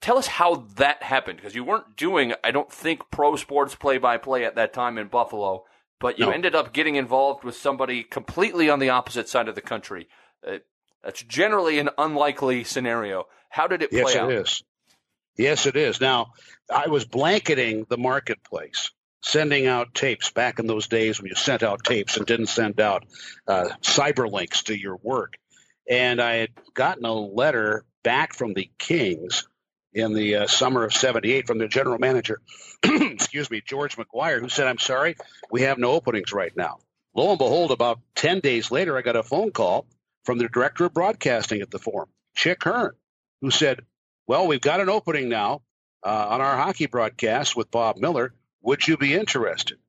[0.01, 3.97] tell us how that happened because you weren't doing, I don't think, pro sports play
[3.97, 5.65] by play at that time in Buffalo,
[5.99, 6.31] but you no.
[6.31, 10.07] ended up getting involved with somebody completely on the opposite side of the country.
[10.47, 10.57] Uh,
[11.03, 13.25] that's generally an unlikely scenario.
[13.49, 14.29] How did it play yes, out?
[14.29, 14.63] Yes, it is.
[15.37, 16.01] Yes, it is.
[16.01, 16.33] Now,
[16.73, 21.63] I was blanketing the marketplace sending out tapes back in those days when you sent
[21.63, 23.05] out tapes and didn't send out
[23.47, 25.35] uh, cyberlinks to your work.
[25.89, 29.47] And I had gotten a letter back from the Kings
[29.97, 32.39] in the uh, summer of 78 from the general manager,
[32.83, 35.15] excuse me, George Maguire, who said, I'm sorry,
[35.51, 36.77] we have no openings right now.
[37.15, 39.87] Lo and behold, about 10 days later, I got a phone call
[40.23, 42.91] from the director of broadcasting at the Forum, Chick Hearn,
[43.41, 43.81] who said,
[44.27, 45.61] Well, we've got an opening now
[46.05, 48.33] uh, on our hockey broadcast with Bob Miller.
[48.61, 49.79] Would you be interested?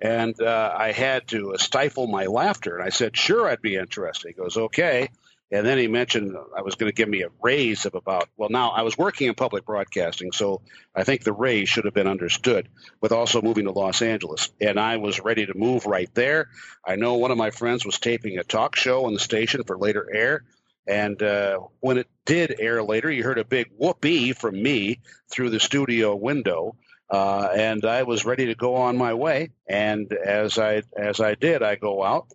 [0.00, 2.76] And uh, I had to stifle my laughter.
[2.76, 4.28] And I said, Sure, I'd be interested.
[4.28, 5.10] He goes, Okay.
[5.52, 8.48] And then he mentioned I was going to give me a raise of about, well,
[8.48, 10.62] now I was working in public broadcasting, so
[10.94, 12.70] I think the raise should have been understood,
[13.02, 14.50] with also moving to Los Angeles.
[14.62, 16.48] And I was ready to move right there.
[16.86, 19.76] I know one of my friends was taping a talk show on the station for
[19.76, 20.44] later air.
[20.86, 25.50] And uh, when it did air later, you heard a big whoopee from me through
[25.50, 26.76] the studio window.
[27.10, 29.50] Uh, and I was ready to go on my way.
[29.68, 32.28] And as I as I did, I go out.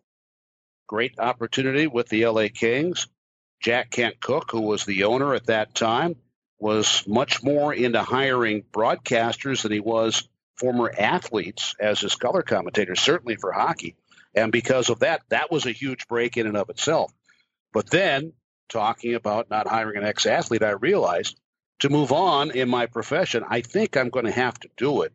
[0.88, 3.08] Great opportunity with the LA Kings.
[3.60, 6.16] Jack Kent Cooke, who was the owner at that time,
[6.60, 12.96] was much more into hiring broadcasters than he was former athletes as his color commentator,
[12.96, 13.96] certainly for hockey.
[14.34, 17.12] And because of that, that was a huge break in and of itself.
[17.74, 18.34] But then,
[18.70, 21.38] talking about not hiring an ex athlete, I realized
[21.80, 25.14] to move on in my profession, I think I'm going to have to do it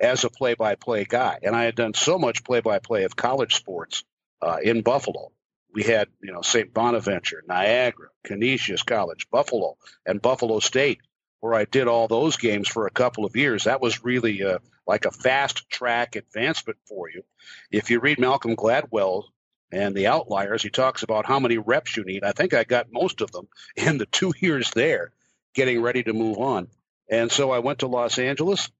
[0.00, 4.04] as a play-by-play guy, and I had done so much play-by-play of college sports
[4.42, 5.32] uh, in Buffalo.
[5.72, 6.72] We had, you know, St.
[6.72, 11.00] Bonaventure, Niagara, Canisius College, Buffalo, and Buffalo State,
[11.40, 13.64] where I did all those games for a couple of years.
[13.64, 17.22] That was really uh, like a fast track advancement for you.
[17.70, 19.24] If you read Malcolm Gladwell
[19.70, 22.24] and the outliers, he talks about how many reps you need.
[22.24, 25.12] I think I got most of them in the two years there,
[25.54, 26.68] getting ready to move on.
[27.10, 28.70] And so I went to Los Angeles,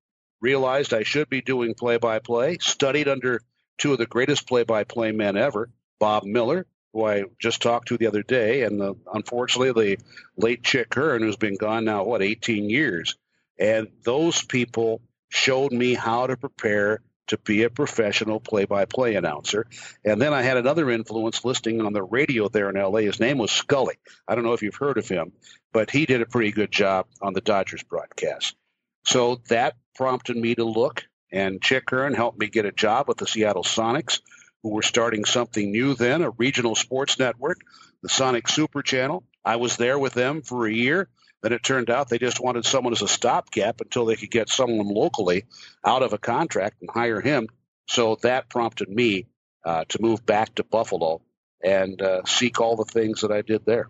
[0.41, 3.43] realized I should be doing play by play, studied under
[3.79, 7.89] two of the greatest play by play men ever, Bob Miller, who I just talked
[7.89, 10.03] to the other day, and the, unfortunately the
[10.37, 13.17] late Chick Hearn, who's been gone now, what, 18 years.
[13.59, 19.15] And those people showed me how to prepare to be a professional play by play
[19.15, 19.67] announcer.
[20.05, 23.01] And then I had another influence listening on the radio there in LA.
[23.01, 23.97] His name was Scully.
[24.27, 25.33] I don't know if you've heard of him,
[25.73, 28.57] but he did a pretty good job on the Dodgers broadcast.
[29.05, 33.19] So that prompted me to look, and Chick Hearn helped me get a job with
[33.19, 34.21] the Seattle Sonics,
[34.63, 37.61] who were starting something new then, a regional sports network,
[38.03, 39.25] the Sonic Super Channel.
[39.45, 41.09] I was there with them for a year.
[41.43, 44.49] Then it turned out they just wanted someone as a stopgap until they could get
[44.49, 45.45] someone locally
[45.85, 47.47] out of a contract and hire him.
[47.87, 49.27] So that prompted me
[49.65, 51.23] uh, to move back to Buffalo
[51.63, 53.89] and uh, seek all the things that I did there.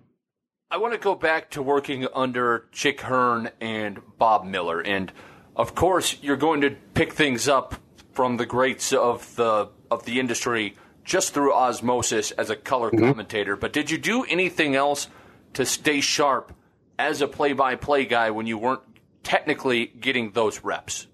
[0.70, 4.80] I want to go back to working under Chick Hearn and Bob Miller.
[4.80, 5.10] And
[5.58, 7.74] of course, you're going to pick things up
[8.12, 13.06] from the greats of the of the industry just through osmosis as a color mm-hmm.
[13.06, 13.56] commentator.
[13.56, 15.08] But did you do anything else
[15.54, 16.52] to stay sharp
[16.98, 18.82] as a play-by-play guy when you weren't
[19.22, 21.06] technically getting those reps?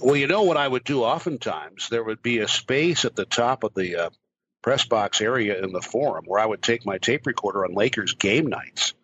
[0.00, 1.88] Well, you know what I would do oftentimes?
[1.88, 4.10] There would be a space at the top of the uh,
[4.62, 8.14] press box area in the forum where I would take my tape recorder on Lakers
[8.14, 8.94] game nights.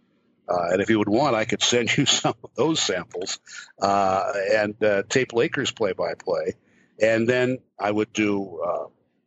[0.48, 3.38] Uh, and if you would want, I could send you some of those samples
[3.80, 6.54] uh, and uh, tape Lakers play by play.
[7.00, 8.86] And then I would do uh,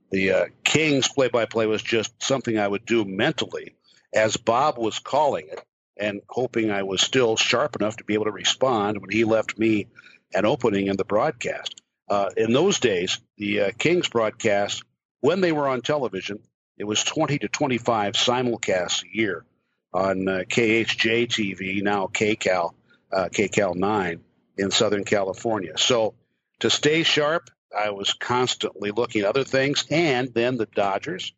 [0.10, 3.76] the uh, Kings play by play was just something I would do mentally
[4.14, 5.62] as Bob was calling it
[5.98, 9.58] and hoping I was still sharp enough to be able to respond when he left
[9.58, 9.88] me
[10.34, 11.82] an opening in the broadcast.
[12.10, 14.84] Uh, in those days, the Kings broadcast
[15.20, 16.40] when they were on television,
[16.78, 19.46] it was 20 to 25 simulcasts a year
[19.94, 22.74] on uh, KHJ TV, now KCAL,
[23.12, 24.20] uh, KCAL 9
[24.58, 25.78] in Southern California.
[25.78, 26.16] So
[26.60, 29.86] to stay sharp, I was constantly looking at other things.
[29.90, 31.34] And then the Dodgers,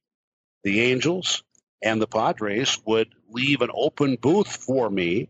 [0.63, 1.43] the Angels,
[1.81, 5.29] and the Padres would leave an open booth for me.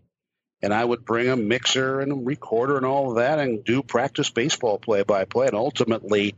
[0.61, 3.81] And I would bring a mixer and a recorder and all of that and do
[3.81, 5.47] practice baseball play by play.
[5.47, 6.35] And ultimately,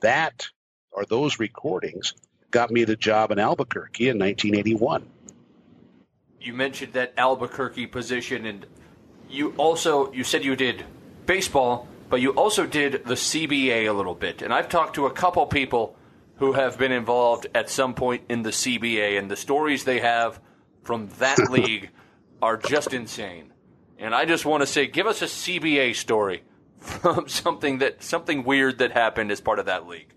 [0.00, 0.46] that
[0.90, 2.14] or those recordings
[2.50, 5.06] got me the job in Albuquerque in 1981.
[6.42, 8.66] You mentioned that Albuquerque position, and
[9.30, 10.84] you also you said you did
[11.24, 14.42] baseball, but you also did the CBA a little bit.
[14.42, 15.96] And I've talked to a couple people
[16.36, 20.40] who have been involved at some point in the CBA, and the stories they have
[20.82, 21.90] from that league
[22.40, 23.52] are just insane.
[23.98, 26.42] And I just want to say, give us a CBA story
[26.78, 30.12] from something that something weird that happened as part of that league.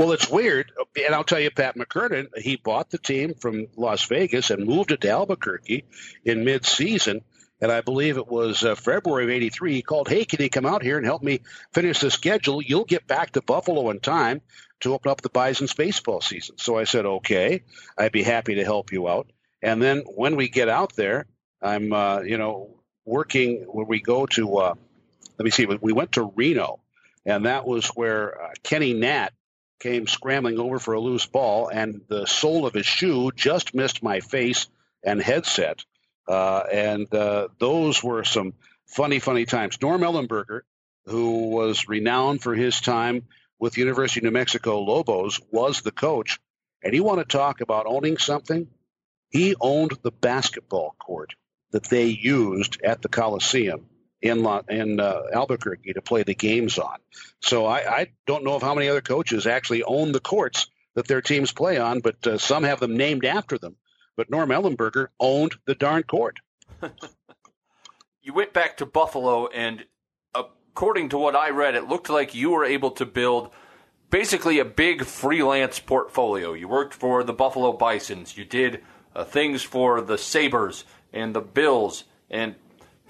[0.00, 4.02] Well, it's weird, and I'll tell you, Pat McKernan, he bought the team from Las
[4.06, 5.84] Vegas and moved it to Albuquerque
[6.24, 7.20] in mid-season.
[7.60, 9.74] And I believe it was uh, February of '83.
[9.74, 11.42] He called, "Hey, can you come out here and help me
[11.74, 12.62] finish the schedule?
[12.62, 14.40] You'll get back to Buffalo in time
[14.80, 17.64] to open up the Bison's baseball season." So I said, "Okay,
[17.98, 21.26] I'd be happy to help you out." And then when we get out there,
[21.60, 24.56] I'm, uh, you know, working when we go to.
[24.56, 24.74] Uh,
[25.36, 25.66] let me see.
[25.66, 26.80] We went to Reno,
[27.26, 29.32] and that was where uh, Kenny Natt
[29.80, 34.02] came scrambling over for a loose ball, and the sole of his shoe just missed
[34.02, 34.68] my face
[35.02, 35.82] and headset.
[36.28, 38.54] Uh, and uh, those were some
[38.86, 39.80] funny, funny times.
[39.82, 40.60] Norm Ellenberger,
[41.06, 43.26] who was renowned for his time
[43.58, 46.38] with University of New Mexico Lobos, was the coach.
[46.84, 48.68] And you want to talk about owning something?
[49.30, 51.34] He owned the basketball court
[51.72, 53.86] that they used at the Coliseum
[54.22, 56.98] in in uh, Albuquerque to play the games on.
[57.40, 61.06] So I, I, don't know of how many other coaches actually own the courts that
[61.08, 63.76] their teams play on, but uh, some have them named after them.
[64.16, 66.36] But Norm Ellenberger owned the darn court.
[68.22, 69.84] you went back to Buffalo, and
[70.34, 73.50] according to what I read, it looked like you were able to build
[74.10, 76.52] basically a big freelance portfolio.
[76.52, 78.36] You worked for the Buffalo Bisons.
[78.36, 78.82] You did
[79.14, 82.54] uh, things for the Sabres and the Bills and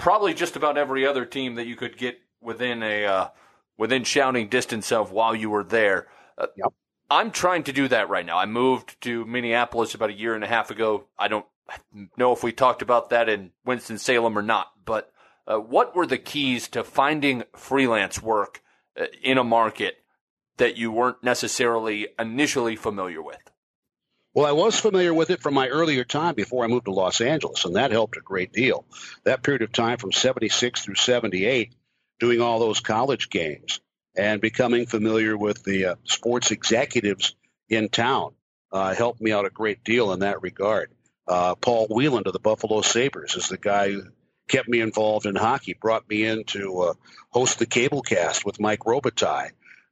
[0.00, 3.28] probably just about every other team that you could get within a uh,
[3.76, 6.08] within shouting distance of while you were there.
[6.38, 6.72] Uh, yep.
[7.10, 8.38] I'm trying to do that right now.
[8.38, 11.04] I moved to Minneapolis about a year and a half ago.
[11.18, 11.44] I don't
[12.16, 15.12] know if we talked about that in Winston Salem or not, but
[15.46, 18.62] uh, what were the keys to finding freelance work
[18.98, 19.96] uh, in a market
[20.56, 23.49] that you weren't necessarily initially familiar with?
[24.32, 27.20] Well, I was familiar with it from my earlier time before I moved to Los
[27.20, 28.84] Angeles, and that helped a great deal.
[29.24, 31.74] That period of time from 76 through 78,
[32.20, 33.80] doing all those college games
[34.16, 37.34] and becoming familiar with the uh, sports executives
[37.68, 38.32] in town
[38.70, 40.92] uh, helped me out a great deal in that regard.
[41.26, 44.02] Uh, Paul Whelan of the Buffalo Sabres is the guy who
[44.48, 46.94] kept me involved in hockey, brought me in to uh,
[47.30, 49.50] host the cable cast with Mike Robitaille.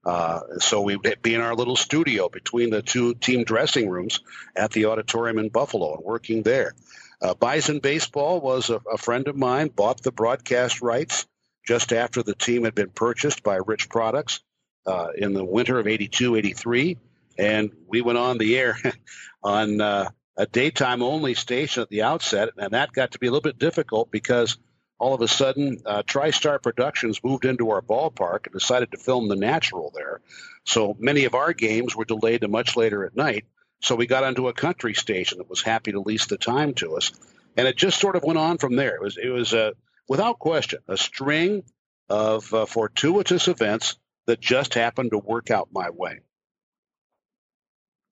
[0.08, 4.20] Uh, so we'd be in our little studio between the two team dressing rooms
[4.56, 6.74] at the auditorium in Buffalo and working there.
[7.20, 11.26] Uh, Bison Baseball was a, a, friend of mine, bought the broadcast rights
[11.66, 14.40] just after the team had been purchased by Rich Products
[14.86, 16.96] uh, in the winter of 82 83.
[17.36, 18.78] And we went on the air
[19.42, 22.48] on uh, a daytime only station at the outset.
[22.56, 24.56] And that got to be a little bit difficult because
[24.98, 29.28] all of a sudden, uh, TriStar Productions moved into our ballpark and decided to film
[29.28, 30.20] the natural there.
[30.64, 33.44] So many of our games were delayed to much later at night.
[33.80, 36.96] So we got onto a country station that was happy to lease the time to
[36.96, 37.12] us,
[37.56, 38.96] and it just sort of went on from there.
[38.96, 39.74] It was it was a
[40.08, 41.62] without question a string
[42.08, 43.96] of uh, fortuitous events
[44.26, 46.20] that just happened to work out my way.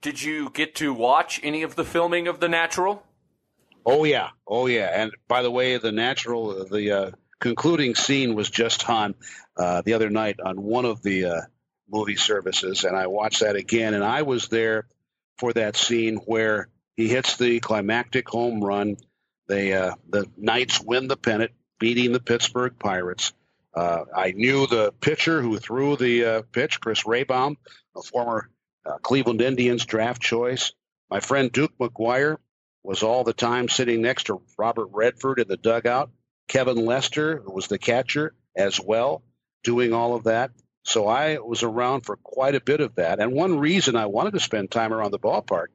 [0.03, 3.03] Did you get to watch any of the filming of The Natural?
[3.89, 4.91] Oh yeah, oh yeah.
[4.93, 9.14] And by the way, the natural, the uh, concluding scene was just on
[9.57, 11.41] uh, the other night on one of the uh,
[11.89, 13.95] movie services, and I watched that again.
[13.95, 14.89] And I was there
[15.39, 18.97] for that scene where he hits the climactic home run.
[19.47, 23.34] They uh, the Knights win the pennant, beating the Pittsburgh Pirates.
[23.72, 27.55] Uh, I knew the pitcher who threw the uh, pitch, Chris Raybaum,
[27.95, 28.51] a former
[29.03, 30.72] Cleveland Indians draft choice.
[31.09, 32.39] My friend Duke McGuire
[32.87, 36.11] was all the time sitting next to Robert Redford in the dugout.
[36.47, 39.24] Kevin Lester, who was the catcher as well,
[39.64, 40.53] doing all of that.
[40.84, 43.18] So I was around for quite a bit of that.
[43.18, 45.66] And one reason I wanted to spend time around the ballpark,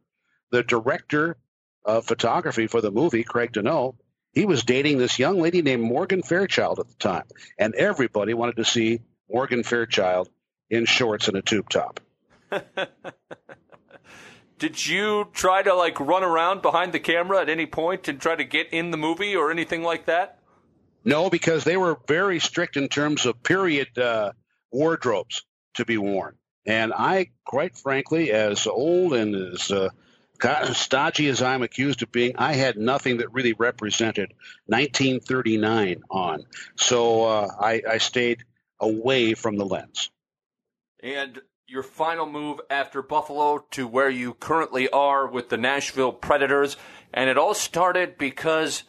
[0.52, 1.36] the director
[1.84, 3.96] of photography for the movie, Craig Deneau,
[4.32, 7.26] he was dating this young lady named Morgan Fairchild at the time.
[7.60, 10.30] And everybody wanted to see Morgan Fairchild
[10.70, 12.00] in shorts and a tube top.
[14.62, 18.36] Did you try to like run around behind the camera at any point and try
[18.36, 20.38] to get in the movie or anything like that?
[21.04, 24.34] No, because they were very strict in terms of period uh,
[24.72, 25.44] wardrobes
[25.78, 26.36] to be worn.
[26.64, 29.90] And I, quite frankly, as old and as uh,
[30.74, 34.32] stodgy as I'm accused of being, I had nothing that really represented
[34.68, 36.46] 1939 on.
[36.76, 38.44] So uh, I, I stayed
[38.80, 40.12] away from the lens.
[41.02, 41.42] And
[41.72, 46.76] your final move after Buffalo to where you currently are with the Nashville Predators.
[47.14, 48.84] And it all started because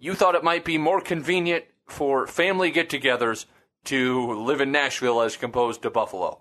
[0.00, 3.46] you thought it might be more convenient for family get togethers
[3.84, 6.40] to live in Nashville as opposed to Buffalo.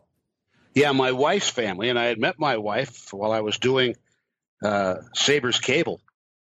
[0.74, 3.96] Yeah, my wife's family, and I had met my wife while I was doing
[4.64, 6.02] uh, Sabres Cable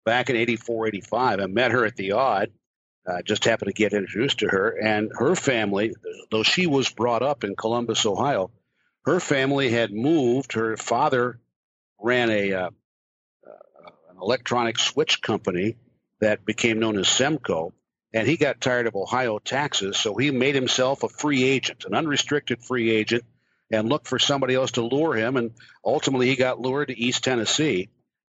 [0.03, 1.39] back in 84, 85.
[1.39, 2.49] I met her at the Aud.
[3.07, 4.77] Uh, just happened to get introduced to her.
[4.77, 5.93] And her family,
[6.29, 8.51] though she was brought up in Columbus, Ohio,
[9.05, 10.53] her family had moved.
[10.53, 11.39] Her father
[11.99, 12.69] ran a uh,
[13.47, 15.77] uh, an electronic switch company
[16.19, 17.71] that became known as Semco,
[18.13, 21.95] and he got tired of Ohio taxes, so he made himself a free agent, an
[21.95, 23.23] unrestricted free agent,
[23.71, 25.37] and looked for somebody else to lure him.
[25.37, 25.51] And
[25.83, 27.89] ultimately, he got lured to East Tennessee,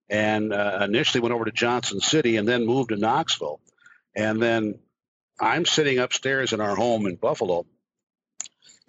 [0.09, 3.61] and uh, initially went over to Johnson City, and then moved to Knoxville.
[4.15, 4.79] And then
[5.41, 7.67] I'm sitting upstairs in our home in Buffalo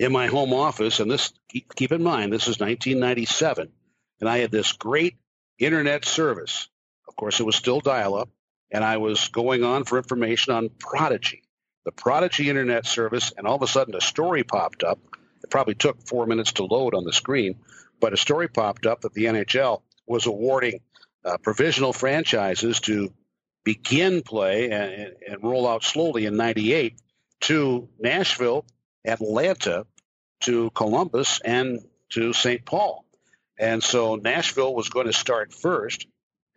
[0.01, 3.69] in my home office, and this keep, in mind this is 1997,
[4.19, 5.17] and I had this great
[5.59, 6.67] internet service.
[7.07, 8.27] Of course, it was still dial-up,
[8.71, 11.43] and I was going on for information on Prodigy,
[11.85, 14.97] the Prodigy internet service, and all of a sudden a story popped up.
[15.43, 17.59] It probably took four minutes to load on the screen,
[17.99, 20.79] but a story popped up that the NHL was awarding
[21.23, 23.13] uh, provisional franchises to
[23.63, 26.99] begin play and, and roll out slowly in 98
[27.41, 28.65] to Nashville,
[29.05, 29.85] Atlanta,
[30.41, 31.79] to Columbus and
[32.11, 32.65] to St.
[32.65, 33.05] Paul.
[33.57, 36.07] And so Nashville was going to start first.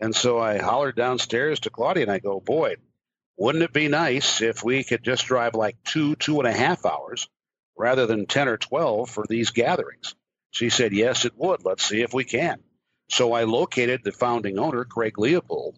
[0.00, 2.76] And so I hollered downstairs to Claudia and I go, boy,
[3.36, 6.86] wouldn't it be nice if we could just drive like two, two and a half
[6.86, 7.28] hours
[7.76, 10.14] rather than 10 or 12 for these gatherings?
[10.50, 11.64] She said, yes, it would.
[11.64, 12.60] Let's see if we can.
[13.10, 15.74] So I located the founding owner, Craig Leipold,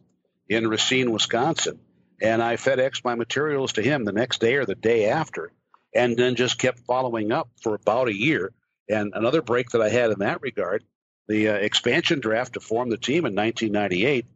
[0.48, 1.80] in Racine, Wisconsin,
[2.20, 5.50] and I FedExed my materials to him the next day or the day after
[5.96, 8.52] and then just kept following up for about a year.
[8.88, 10.84] And another break that I had in that regard,
[11.26, 14.26] the uh, expansion draft to form the team in 1998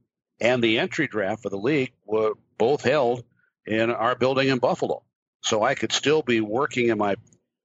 [0.40, 3.24] and the entry draft for the league were both held
[3.66, 5.02] in our building in Buffalo.
[5.42, 7.16] So I could still be working in my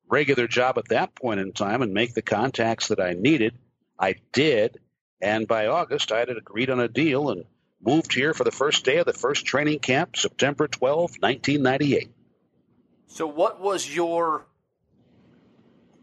[0.09, 3.57] regular job at that point in time and make the contacts that I needed.
[3.97, 4.77] I did.
[5.21, 7.45] And by August, I had agreed on a deal and
[7.81, 12.11] moved here for the first day of the first training camp, September 12, 1998.
[13.07, 14.47] So, what was your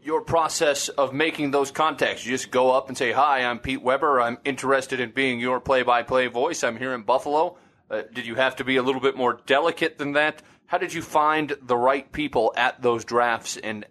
[0.01, 2.25] your process of making those contacts?
[2.25, 4.19] You just go up and say, "Hi, I'm Pete Weber.
[4.21, 6.63] I'm interested in being your play-by-play voice.
[6.63, 7.57] I'm here in Buffalo."
[7.89, 10.41] Uh, did you have to be a little bit more delicate than that?
[10.65, 13.85] How did you find the right people at those drafts and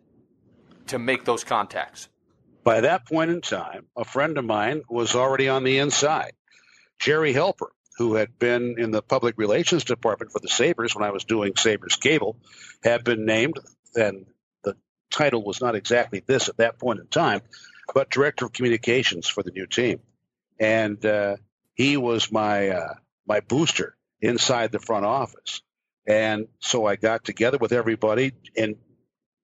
[0.88, 2.08] to make those contacts?
[2.64, 6.32] By that point in time, a friend of mine was already on the inside.
[6.98, 11.12] Gerry Helper, who had been in the public relations department for the Sabres when I
[11.12, 12.36] was doing Sabres Cable,
[12.82, 13.60] had been named,
[13.94, 14.26] and
[14.64, 14.76] the
[15.08, 17.42] title was not exactly this at that point in time,
[17.94, 20.00] but director of communications for the new team.
[20.58, 21.36] And uh,
[21.74, 22.94] he was my uh,
[23.24, 25.62] my booster inside the front office.
[26.04, 28.78] And so I got together with everybody in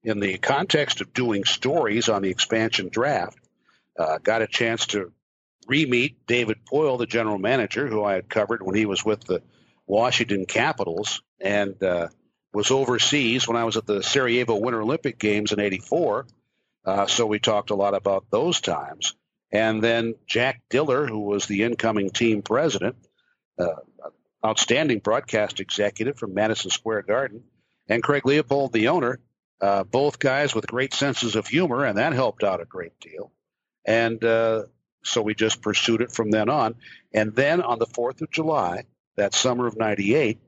[0.03, 3.39] in the context of doing stories on the expansion draft.
[3.97, 5.13] Uh, got a chance to
[5.69, 9.43] re-meet David Poile, the general manager, who I had covered when he was with the
[9.87, 12.09] Washington Capitals and uh,
[12.53, 16.27] was overseas when I was at the Sarajevo Winter Olympic Games in '84.
[16.85, 19.15] Uh, so we talked a lot about those times.
[19.53, 22.97] And then Jack Diller, who was the incoming team president,
[23.59, 23.77] uh,
[24.45, 27.45] outstanding broadcast executive from Madison Square Garden,
[27.89, 29.21] and Craig Leipold, the owner,
[29.61, 33.33] uh, both guys with great senses of humor, and that helped out a great deal.
[33.87, 34.65] And uh,
[35.03, 36.75] so we just pursued it from then on.
[37.13, 38.85] And then on the 4th of July,
[39.17, 40.39] that summer of 98,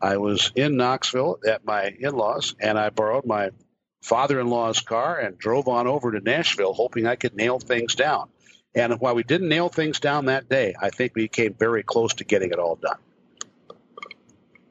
[0.00, 3.50] I was in Knoxville at my in laws, and I borrowed my
[4.02, 7.94] father in law's car and drove on over to Nashville, hoping I could nail things
[7.94, 8.28] down.
[8.74, 12.14] And while we didn't nail things down that day, I think we came very close
[12.14, 12.98] to getting it all done.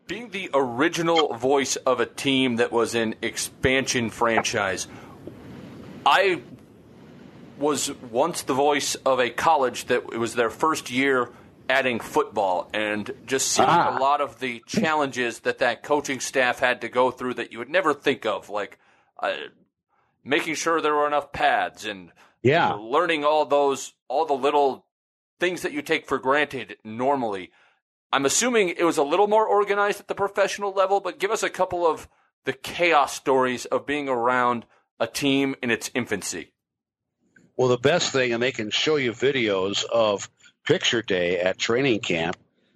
[0.05, 4.88] Being the original voice of a team that was an expansion franchise,
[6.05, 6.41] I
[7.64, 11.30] was once the voice of a college that it was their first year
[11.70, 13.97] adding football and just seeing ah.
[13.97, 17.57] a lot of the challenges that that coaching staff had to go through that you
[17.57, 18.78] would never think of, like
[19.22, 19.34] uh,
[20.24, 22.11] making sure there were enough pads and
[22.43, 22.74] yeah.
[22.74, 24.86] Learning all those, all the little
[25.39, 27.51] things that you take for granted normally.
[28.11, 31.41] I'm assuming it was a little more organized at the professional level, but give us
[31.41, 32.07] a couple of
[32.43, 34.66] the chaos stories of being around
[34.99, 36.51] a team in its infancy.
[37.56, 40.30] Well, the best thing, and they can show you videos of
[40.66, 42.36] picture day at training camp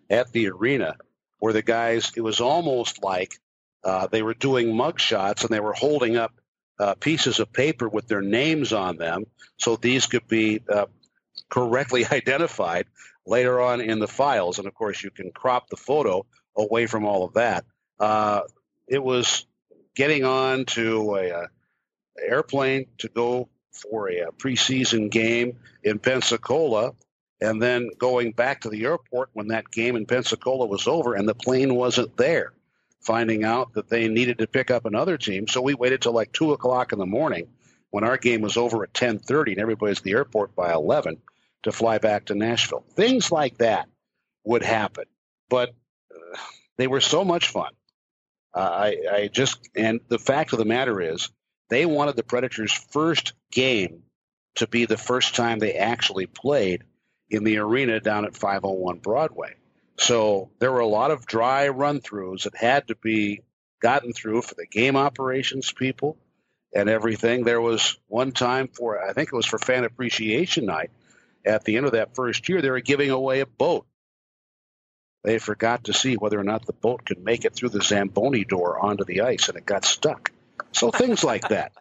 [0.09, 0.95] at the arena,
[1.39, 3.39] where the guys, it was almost like
[3.83, 6.33] uh, they were doing mug shots and they were holding up
[6.79, 9.25] uh, pieces of paper with their names on them
[9.57, 10.85] so these could be uh,
[11.49, 12.85] correctly identified
[13.25, 14.59] later on in the files.
[14.59, 16.25] And of course, you can crop the photo
[16.55, 17.65] away from all of that.
[17.99, 18.41] Uh,
[18.87, 19.45] it was
[19.95, 21.47] getting on to a, a, uh,
[22.19, 23.47] airplane to go
[23.77, 26.93] for a, a preseason game in Pensacola,
[27.39, 31.27] and then going back to the airport when that game in Pensacola was over and
[31.27, 32.53] the plane wasn't there
[33.01, 35.47] finding out that they needed to pick up another team.
[35.47, 37.47] So we waited till like two o'clock in the morning
[37.89, 41.17] when our game was over at ten thirty and everybody's at the airport by eleven
[41.63, 42.83] to fly back to Nashville.
[42.95, 43.87] Things like that
[44.43, 45.05] would happen,
[45.49, 45.69] but
[46.13, 46.37] uh,
[46.77, 47.71] they were so much fun.
[48.53, 51.29] Uh, I, I just and the fact of the matter is
[51.69, 54.03] they wanted the Predators' first game
[54.55, 56.83] to be the first time they actually played
[57.29, 59.55] in the arena down at 501 Broadway.
[59.99, 63.41] So there were a lot of dry run throughs that had to be
[63.81, 66.17] gotten through for the game operations people
[66.73, 67.43] and everything.
[67.43, 70.91] There was one time for, I think it was for Fan Appreciation Night
[71.47, 73.85] at the end of that first year, they were giving away a boat.
[75.23, 78.45] They forgot to see whether or not the boat could make it through the Zamboni
[78.45, 80.31] door onto the ice and it got stuck.
[80.71, 81.71] So things like that.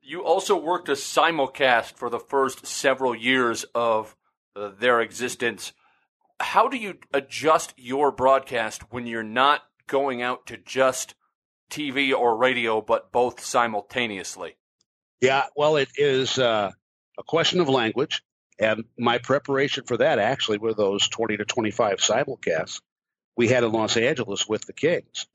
[0.00, 4.16] You also worked a simulcast for the first several years of
[4.54, 5.72] uh, their existence
[6.42, 11.14] how do you adjust your broadcast when you're not going out to just
[11.70, 14.56] TV or radio, but both simultaneously?
[15.20, 16.72] Yeah, well, it is uh,
[17.18, 18.22] a question of language.
[18.58, 22.80] And my preparation for that actually were those 20 to 25 simulcasts
[23.36, 25.26] we had in Los Angeles with the Kings.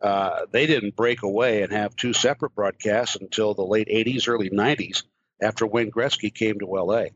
[0.00, 4.48] Uh, they didn't break away and have two separate broadcasts until the late 80s, early
[4.48, 5.02] 90s
[5.42, 7.06] after Wayne Gretzky came to LA.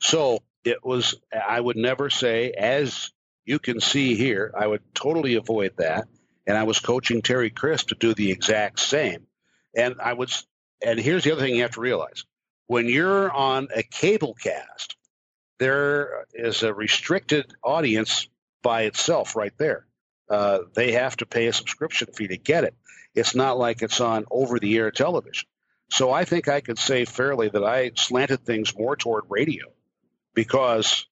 [0.00, 3.10] So it was I would never say as
[3.44, 6.06] you can see here, I would totally avoid that.
[6.46, 9.26] And I was coaching Terry Crisp to do the exact same.
[9.76, 10.46] And I was
[10.84, 12.24] and here's the other thing you have to realize.
[12.66, 14.96] When you're on a cable cast,
[15.58, 18.28] there is a restricted audience
[18.62, 19.86] by itself right there.
[20.28, 22.74] Uh, they have to pay a subscription fee to get it.
[23.14, 25.48] It's not like it's on over the air television.
[25.90, 29.66] So I think I could say fairly that I slanted things more toward radio
[30.34, 31.06] because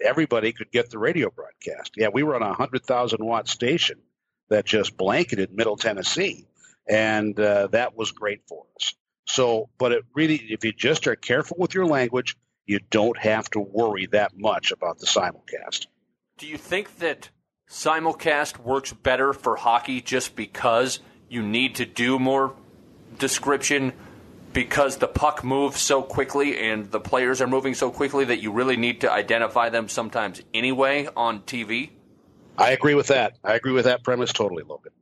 [0.00, 1.92] everybody could get the radio broadcast.
[1.96, 3.98] Yeah, we were on a 100,000 watt station
[4.50, 6.46] that just blanketed Middle Tennessee,
[6.88, 8.94] and uh, that was great for us.
[9.26, 12.36] So, but it really, if you just are careful with your language,
[12.66, 15.86] you don't have to worry that much about the simulcast.
[16.38, 17.30] Do you think that
[17.68, 22.54] simulcast works better for hockey just because you need to do more
[23.18, 23.92] description
[24.52, 28.52] because the puck moves so quickly and the players are moving so quickly that you
[28.52, 31.90] really need to identify them sometimes anyway on TV?
[32.56, 33.36] I agree with that.
[33.42, 34.92] I agree with that premise totally, Logan.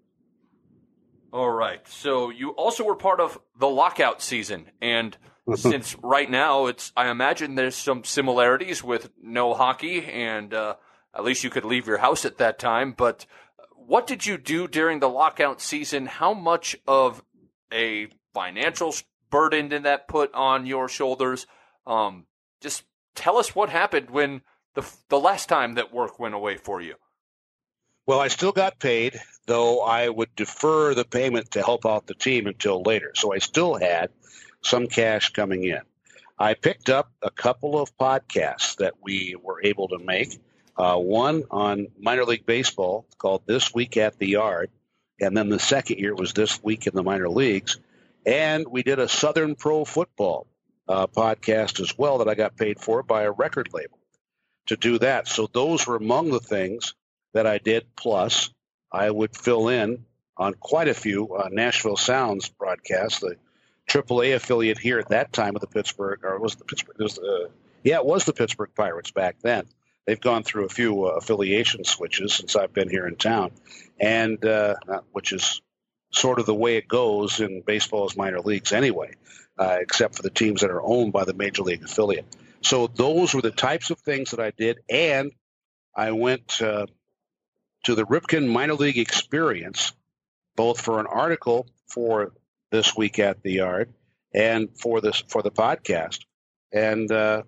[1.33, 1.87] All right.
[1.87, 5.17] So you also were part of the lockout season and
[5.57, 10.77] since right now it's I imagine there's some similarities with no hockey and uh,
[11.15, 13.27] at least you could leave your house at that time, but
[13.75, 16.07] what did you do during the lockout season?
[16.07, 17.23] How much of
[17.73, 18.95] a financial
[19.31, 21.47] burden did that put on your shoulders?
[21.87, 22.27] Um,
[22.61, 22.85] just
[23.15, 24.43] tell us what happened when
[24.75, 26.95] the the last time that work went away for you.
[28.07, 32.15] Well, I still got paid, though I would defer the payment to help out the
[32.15, 33.13] team until later.
[33.15, 34.11] So I still had
[34.61, 35.81] some cash coming in.
[36.39, 40.41] I picked up a couple of podcasts that we were able to make
[40.77, 44.71] uh, one on minor league baseball called This Week at the Yard,
[45.21, 47.79] and then the second year was This Week in the Minor Leagues.
[48.25, 50.47] And we did a Southern Pro Football
[50.89, 53.99] uh, podcast as well that I got paid for by a record label
[54.67, 55.29] to do that.
[55.29, 56.95] So those were among the things
[57.35, 57.85] that I did.
[57.97, 58.51] Plus,
[58.91, 60.05] I would fill in
[60.37, 63.21] on quite a few uh, Nashville Sounds broadcasts.
[63.21, 63.37] The
[63.89, 66.97] AAA affiliate here at that time of the Pittsburgh, or was the Pittsburgh?
[66.99, 67.51] It was the,
[67.83, 69.67] yeah, it was the Pittsburgh Pirates back then
[70.07, 73.53] they've gone through a few uh, affiliation switches since I've been here in town,
[74.01, 74.75] and uh,
[75.13, 75.61] which is
[76.11, 79.15] sort of the way it goes in baseball's minor leagues anyway,
[79.59, 82.27] uh, except for the teams that are owned by the major league affiliate.
[82.63, 85.33] So those were the types of things that I did, and
[85.95, 86.87] I went uh,
[87.85, 89.93] to the Ripken Minor League Experience,
[90.57, 92.33] both for an article for
[92.71, 93.93] this week at the Yard
[94.33, 96.21] and for this for the podcast,
[96.73, 97.43] and uh,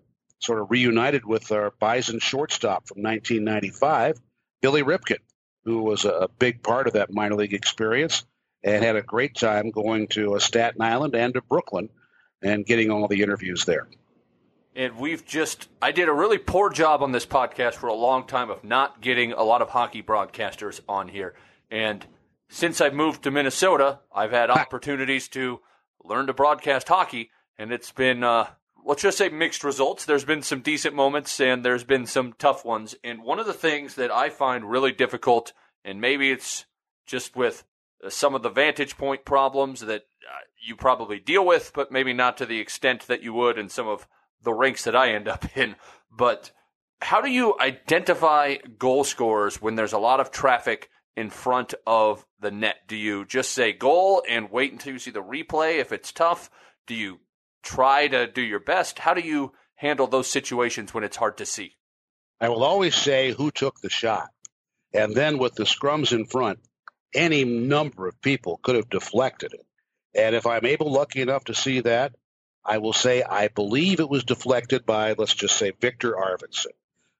[0.45, 4.20] sort of reunited with our Bison shortstop from 1995,
[4.61, 5.18] Billy Ripken,
[5.64, 8.24] who was a big part of that minor league experience
[8.62, 11.88] and had a great time going to Staten Island and to Brooklyn
[12.42, 13.88] and getting all the interviews there.
[14.76, 18.26] And we've just, I did a really poor job on this podcast for a long
[18.26, 21.34] time of not getting a lot of hockey broadcasters on here.
[21.70, 22.05] And
[22.49, 25.61] since I've moved to Minnesota, I've had opportunities to
[26.03, 28.49] learn to broadcast hockey, and it's been uh,
[28.85, 30.05] let's just say mixed results.
[30.05, 32.95] There's been some decent moments and there's been some tough ones.
[33.03, 35.53] And one of the things that I find really difficult,
[35.85, 36.66] and maybe it's
[37.07, 37.64] just with
[38.05, 42.12] uh, some of the vantage point problems that uh, you probably deal with, but maybe
[42.12, 44.07] not to the extent that you would in some of
[44.43, 45.76] the rinks that I end up in.
[46.11, 46.51] But
[47.01, 52.26] how do you identify goal scorers when there's a lot of traffic in front of
[52.41, 52.76] the net?
[52.87, 56.51] Do you just say goal and wait until you see the replay if it's tough?
[56.87, 57.20] Do you
[57.65, 58.99] try to do your best.
[58.99, 61.75] How do you handle those situations when it's hard to see?
[62.41, 64.29] I will always say who took the shot.
[64.93, 66.61] And then with the scrums in front,
[67.15, 69.67] any number of people could have deflected it.
[70.15, 72.15] And if I'm able, lucky enough to see that,
[72.65, 76.73] I will say I believe it was deflected by, let's just say, Viktor Arvidsson.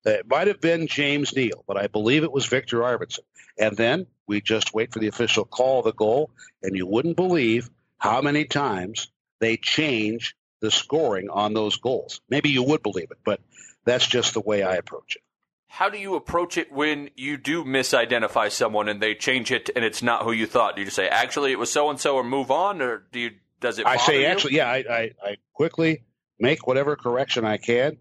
[0.05, 3.25] It might have been James Neal, but I believe it was Viktor Arvidsson.
[3.59, 6.31] And then we just wait for the official call the goal,
[6.63, 9.09] and you wouldn't believe how many times
[9.41, 12.21] they change the scoring on those goals.
[12.29, 13.41] Maybe you would believe it, but
[13.85, 15.23] that's just the way I approach it.
[15.69, 19.85] How do you approach it when you do misidentify someone and they change it and
[19.85, 20.77] it's not who you thought?
[20.77, 23.19] Do you just say actually it was so and so or move on, or do
[23.19, 23.31] you
[23.61, 23.87] does it?
[23.87, 24.27] I say you?
[24.27, 24.71] actually, yeah.
[24.71, 26.05] I, I, I, quickly
[26.39, 27.97] make whatever correction I can.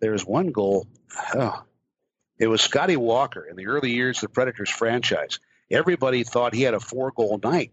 [0.00, 0.88] There's one goal.
[1.34, 1.62] Oh,
[2.38, 5.38] it was Scotty Walker in the early years of the Predators franchise.
[5.70, 7.70] Everybody thought he had a four goal night,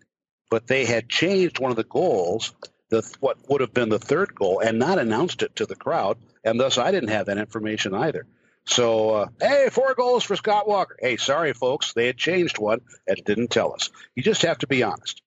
[0.51, 2.53] but they had changed one of the goals
[2.89, 6.17] the what would have been the third goal and not announced it to the crowd,
[6.43, 8.25] and thus I didn't have that information either.
[8.65, 10.95] So, uh, hey, four goals for Scott Walker.
[10.99, 13.89] Hey, sorry, folks, they had changed one and didn't tell us.
[14.15, 15.21] You just have to be honest.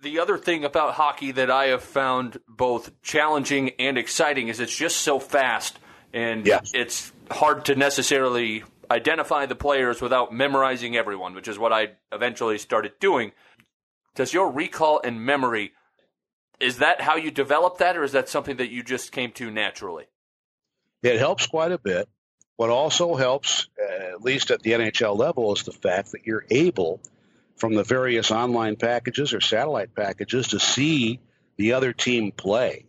[0.00, 4.76] The other thing about hockey that I have found both challenging and exciting is it's
[4.76, 5.78] just so fast,
[6.12, 6.70] and yes.
[6.74, 12.58] it's hard to necessarily identify the players without memorizing everyone, which is what I eventually
[12.58, 13.32] started doing.
[14.14, 15.72] Does your recall and memory
[16.60, 19.50] is that how you develop that, or is that something that you just came to
[19.50, 20.06] naturally?
[21.02, 22.08] It helps quite a bit.
[22.56, 26.44] What also helps, uh, at least at the NHL level, is the fact that you're
[26.50, 27.00] able,
[27.56, 31.20] from the various online packages or satellite packages, to see
[31.56, 32.86] the other team play.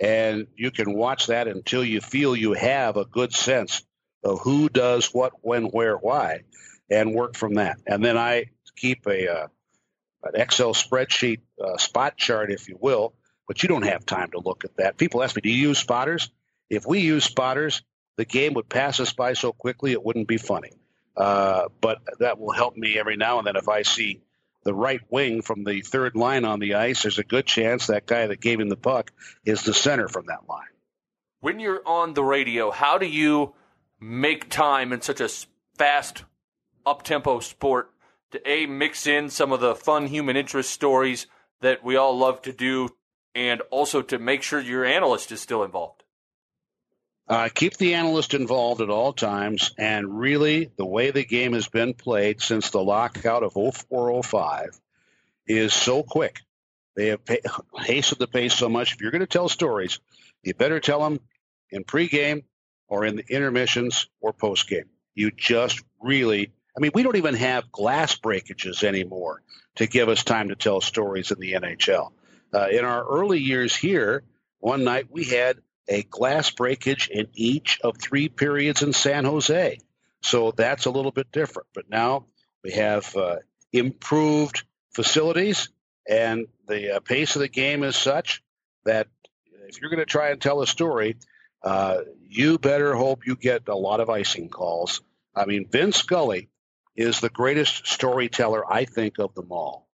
[0.00, 3.84] And you can watch that until you feel you have a good sense
[4.24, 6.40] of who does what, when, where, why,
[6.90, 7.78] and work from that.
[7.86, 8.46] And then I
[8.76, 9.46] keep a uh,
[10.24, 13.14] an Excel spreadsheet uh, spot chart, if you will,
[13.46, 14.96] but you don't have time to look at that.
[14.96, 16.30] People ask me, "Do you use spotters?"
[16.70, 17.82] If we use spotters,
[18.16, 20.72] the game would pass us by so quickly it wouldn't be funny.
[21.16, 24.20] Uh, but that will help me every now and then if I see
[24.64, 27.02] the right wing from the third line on the ice.
[27.02, 29.12] There's a good chance that guy that gave him the puck
[29.44, 30.62] is the center from that line.
[31.40, 33.54] When you're on the radio, how do you
[34.00, 35.28] make time in such a
[35.76, 36.24] fast,
[36.86, 37.90] up tempo sport
[38.34, 41.26] to a mix in some of the fun human interest stories
[41.60, 42.90] that we all love to do,
[43.34, 46.02] and also to make sure your analyst is still involved?
[47.26, 51.68] Uh, keep the analyst involved at all times, and really, the way the game has
[51.68, 54.78] been played since the lockout of 0405
[55.46, 56.40] is so quick.
[56.96, 57.20] They have
[57.74, 58.92] hastened the pace so much.
[58.92, 60.00] If you're going to tell stories,
[60.42, 61.18] you better tell them
[61.70, 62.44] in pregame
[62.88, 64.88] or in the intermissions or postgame.
[65.14, 69.42] You just really, I mean, we don't even have glass breakages anymore
[69.76, 72.12] to give us time to tell stories in the NHL.
[72.52, 74.22] Uh, in our early years here,
[74.58, 75.58] one night we had
[75.88, 79.78] a glass breakage in each of three periods in San Jose.
[80.22, 81.68] So that's a little bit different.
[81.74, 82.26] But now
[82.62, 83.36] we have uh,
[83.72, 84.64] improved
[84.94, 85.68] facilities,
[86.08, 88.42] and the uh, pace of the game is such
[88.84, 89.08] that
[89.68, 91.16] if you're going to try and tell a story,
[91.62, 95.02] uh, you better hope you get a lot of icing calls.
[95.34, 96.48] I mean, Vin Scully
[96.96, 99.88] is the greatest storyteller, I think, of them all.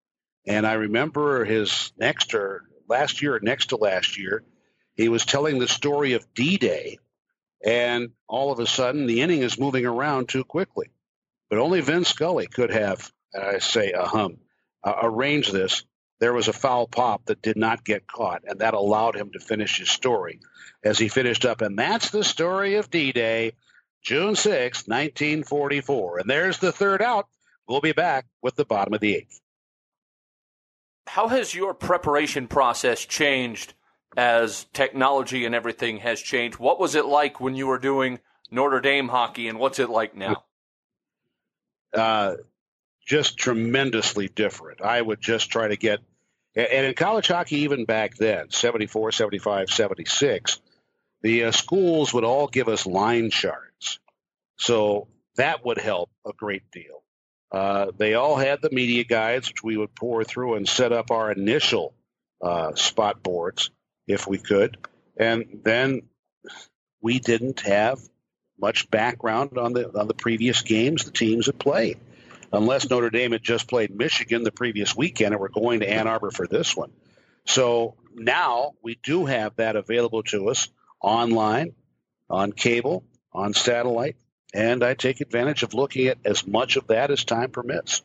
[0.45, 4.43] And I remember his next or last year, or next to last year,
[4.95, 6.97] he was telling the story of D Day,
[7.64, 10.89] and all of a sudden the inning is moving around too quickly.
[11.50, 14.38] But only Vin Scully could have, I say, a hum,
[14.84, 15.84] uh, arranged this.
[16.20, 19.39] There was a foul pop that did not get caught, and that allowed him to
[19.39, 20.41] finish his story
[20.84, 21.62] as he finished up.
[21.62, 23.54] And that's the story of D Day,
[24.02, 26.20] June 6, 1944.
[26.20, 27.28] And there's the third out.
[27.68, 29.39] We'll be back with the bottom of the eighth.
[31.08, 33.74] How has your preparation process changed
[34.18, 36.58] as technology and everything has changed.
[36.58, 38.20] What was it like when you were doing
[38.52, 40.43] Notre Dame hockey, and what's it like now?
[41.93, 42.36] Uh,
[43.06, 44.82] just tremendously different.
[44.82, 46.00] I would just try to get,
[46.56, 50.60] and in college hockey, even back then, 74, 75, 76,
[51.22, 53.68] the uh, schools would all give us line charts.
[54.60, 55.07] So
[55.38, 57.03] that would help a great deal.
[57.51, 61.10] Uh, they all had the media guides, which we would pour through and set up
[61.10, 61.95] our initial
[62.41, 63.72] uh, spot boards
[64.07, 64.78] if we could.
[65.18, 66.03] And then
[67.01, 67.99] we didn't have
[68.60, 71.97] much background on the on the previous games the teams had played.
[72.51, 76.07] Unless Notre Dame had just played Michigan the previous weekend and we're going to Ann
[76.07, 76.91] Arbor for this one.
[77.45, 80.68] So now we do have that available to us
[81.01, 81.74] online,
[82.30, 84.18] on cable, on satellite,
[84.54, 88.02] and I take advantage of looking at as much of that as time permits.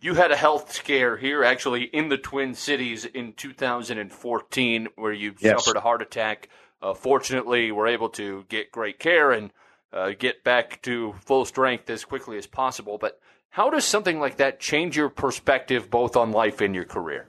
[0.00, 5.34] You had a health scare here, actually, in the Twin Cities in 2014, where you
[5.38, 5.64] yes.
[5.64, 6.48] suffered a heart attack.
[6.82, 9.52] Uh, fortunately, were able to get great care and
[9.92, 12.98] uh, get back to full strength as quickly as possible.
[12.98, 13.20] But
[13.50, 17.28] how does something like that change your perspective both on life and your career?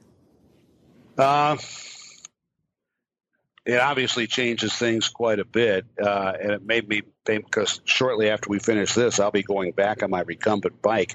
[1.15, 1.57] Uh,
[3.65, 8.29] it obviously changes things quite a bit, uh, and it made me think because shortly
[8.29, 11.13] after we finish this, I'll be going back on my recumbent bike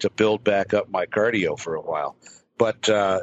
[0.00, 2.16] to build back up my cardio for a while.
[2.56, 3.20] But uh,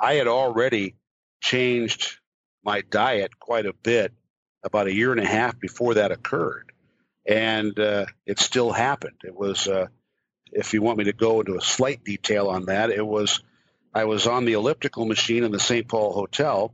[0.00, 0.94] I had already
[1.40, 2.18] changed
[2.64, 4.12] my diet quite a bit
[4.64, 6.72] about a year and a half before that occurred.
[7.26, 9.20] And uh, it still happened.
[9.24, 9.86] It was, uh,
[10.50, 13.42] if you want me to go into a slight detail on that, it was
[13.94, 15.86] I was on the elliptical machine in the St.
[15.86, 16.72] Paul Hotel,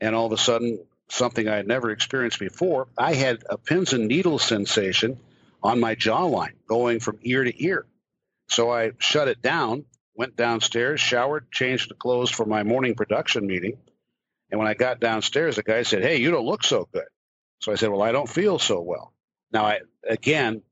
[0.00, 0.78] and all of a sudden,
[1.08, 5.18] something I had never experienced before, I had a pins and needles sensation
[5.62, 7.86] on my jawline going from ear to ear.
[8.48, 9.84] So I shut it down,
[10.14, 13.78] went downstairs, showered, changed the clothes for my morning production meeting.
[14.50, 17.06] And when I got downstairs, the guy said, Hey, you don't look so good.
[17.60, 19.12] So I said, Well, I don't feel so well.
[19.52, 20.62] Now, I, again,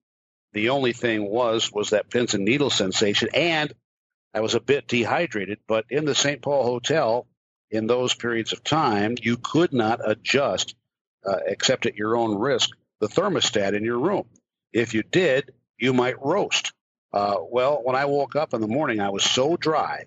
[0.52, 3.72] the only thing was was that pins and needles sensation, and
[4.32, 5.58] I was a bit dehydrated.
[5.66, 6.40] But in the St.
[6.40, 7.26] Paul Hotel,
[7.70, 10.74] in those periods of time, you could not adjust,
[11.26, 14.24] uh, except at your own risk, the thermostat in your room.
[14.72, 16.72] If you did, you might roast.
[17.12, 20.06] Uh, well, when I woke up in the morning, I was so dry,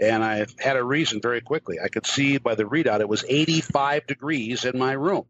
[0.00, 1.78] and I had a reason very quickly.
[1.82, 5.26] I could see by the readout it was 85 degrees in my room.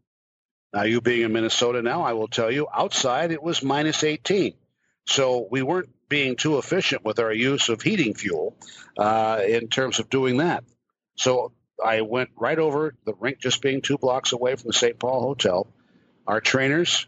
[0.73, 4.53] Now, you being in Minnesota now, I will tell you, outside it was minus 18.
[5.05, 8.55] So we weren't being too efficient with our use of heating fuel
[8.97, 10.63] uh, in terms of doing that.
[11.17, 11.51] So
[11.83, 14.99] I went right over the rink, just being two blocks away from the St.
[14.99, 15.67] Paul Hotel.
[16.27, 17.07] Our trainers,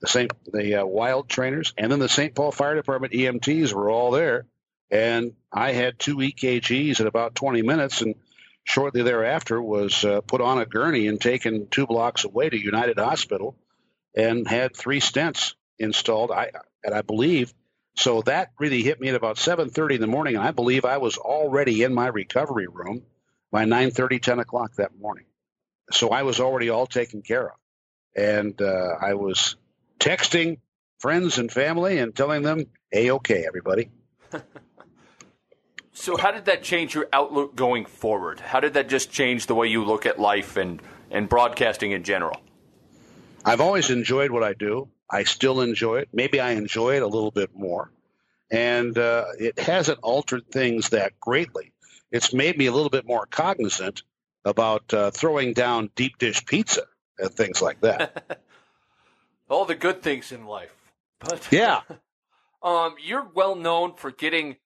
[0.00, 0.30] the St.
[0.52, 2.34] the uh, Wild trainers, and then the St.
[2.34, 4.46] Paul Fire Department EMTs were all there.
[4.90, 8.14] And I had two EKGs in about 20 minutes, and
[8.64, 12.98] shortly thereafter was uh, put on a gurney and taken two blocks away to United
[12.98, 13.56] Hospital,
[14.14, 16.30] and had three stents installed.
[16.30, 16.50] I
[16.84, 17.52] and I believe
[17.94, 20.98] so that really hit me at about 7:30 in the morning, and I believe I
[20.98, 23.02] was already in my recovery room
[23.52, 25.26] by 9:30, 10 o'clock that morning.
[25.92, 27.56] So I was already all taken care of,
[28.16, 29.56] and uh, I was
[30.00, 30.58] texting
[30.98, 33.90] friends and family and telling them, "Hey, okay, everybody."
[35.92, 38.40] so, how did that change your outlook going forward?
[38.40, 40.80] How did that just change the way you look at life and
[41.10, 42.40] and broadcasting in general?
[43.44, 44.88] I've always enjoyed what I do.
[45.10, 46.08] I still enjoy it.
[46.12, 47.90] Maybe I enjoy it a little bit more.
[48.50, 51.71] And uh, it hasn't altered things that greatly.
[52.12, 54.02] It's made me a little bit more cognizant
[54.44, 56.82] about uh, throwing down deep dish pizza
[57.18, 58.40] and things like that.
[59.48, 60.70] All the good things in life.
[61.18, 61.80] But yeah.
[62.62, 64.56] um, you're well known for getting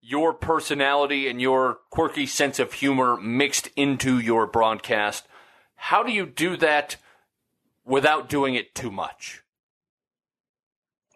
[0.00, 5.28] your personality and your quirky sense of humor mixed into your broadcast.
[5.76, 6.96] How do you do that
[7.84, 9.42] without doing it too much?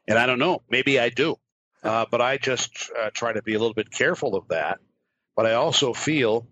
[0.06, 1.36] And I don't know, maybe I do.
[1.82, 4.78] Uh, but I just uh, try to be a little bit careful of that.
[5.36, 6.46] But I also feel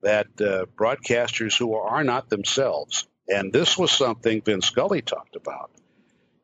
[0.00, 5.70] that uh, broadcasters who are not themselves, and this was something Vin Scully talked about.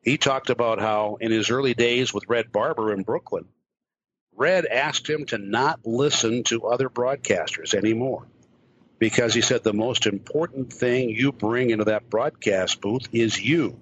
[0.01, 3.45] He talked about how in his early days with Red Barber in Brooklyn,
[4.35, 8.25] Red asked him to not listen to other broadcasters anymore
[8.97, 13.81] because he said the most important thing you bring into that broadcast booth is you.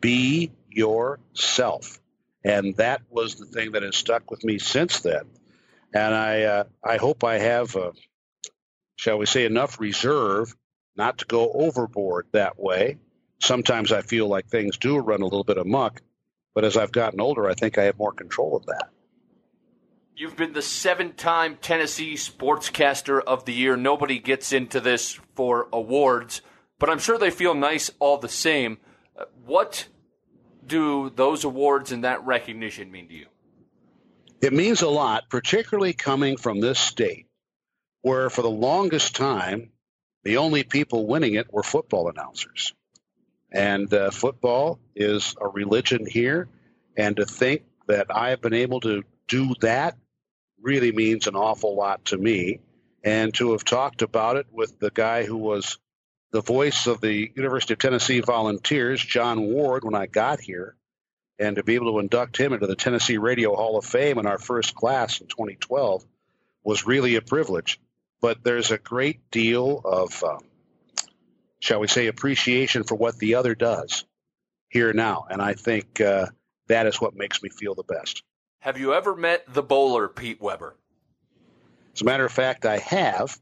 [0.00, 1.98] Be yourself
[2.46, 5.22] and that was the thing that has stuck with me since then.
[5.96, 7.92] And I uh, I hope I have, uh,
[8.96, 10.54] shall we say, enough reserve
[10.94, 12.98] not to go overboard that way.
[13.38, 16.02] Sometimes I feel like things do run a little bit amok,
[16.54, 18.90] but as I've gotten older, I think I have more control of that.
[20.14, 23.74] You've been the seven time Tennessee Sportscaster of the Year.
[23.74, 26.42] Nobody gets into this for awards,
[26.78, 28.76] but I'm sure they feel nice all the same.
[29.18, 29.88] Uh, what
[30.66, 33.26] do those awards and that recognition mean to you?
[34.40, 37.26] It means a lot, particularly coming from this state,
[38.02, 39.70] where for the longest time,
[40.24, 42.74] the only people winning it were football announcers.
[43.50, 46.48] And uh, football is a religion here.
[46.96, 49.96] And to think that I've been able to do that
[50.60, 52.60] really means an awful lot to me.
[53.04, 55.78] And to have talked about it with the guy who was
[56.32, 60.74] the voice of the University of Tennessee Volunteers, John Ward, when I got here,
[61.38, 64.26] and to be able to induct him into the Tennessee Radio Hall of Fame in
[64.26, 66.04] our first class in 2012
[66.64, 67.80] was really a privilege.
[68.20, 70.38] But there's a great deal of, uh,
[71.60, 74.04] shall we say, appreciation for what the other does
[74.68, 75.26] here now.
[75.30, 76.26] And I think uh,
[76.68, 78.22] that is what makes me feel the best.
[78.60, 80.74] Have you ever met the bowler, Pete Weber?
[81.94, 83.38] As a matter of fact, I have.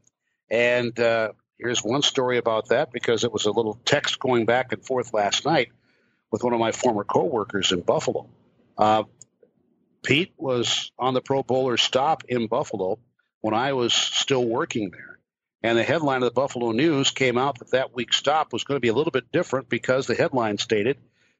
[0.49, 4.73] And uh, Here's one story about that because it was a little text going back
[4.73, 5.71] and forth last night
[6.35, 8.27] with one of my former coworkers in Buffalo.
[8.77, 9.03] Uh,
[10.03, 12.99] Pete was on the Pro Bowler stop in Buffalo
[13.39, 15.17] when I was still working there.
[15.63, 18.75] And the headline of the Buffalo News came out that that week's stop was going
[18.75, 20.97] to be a little bit different because the headline stated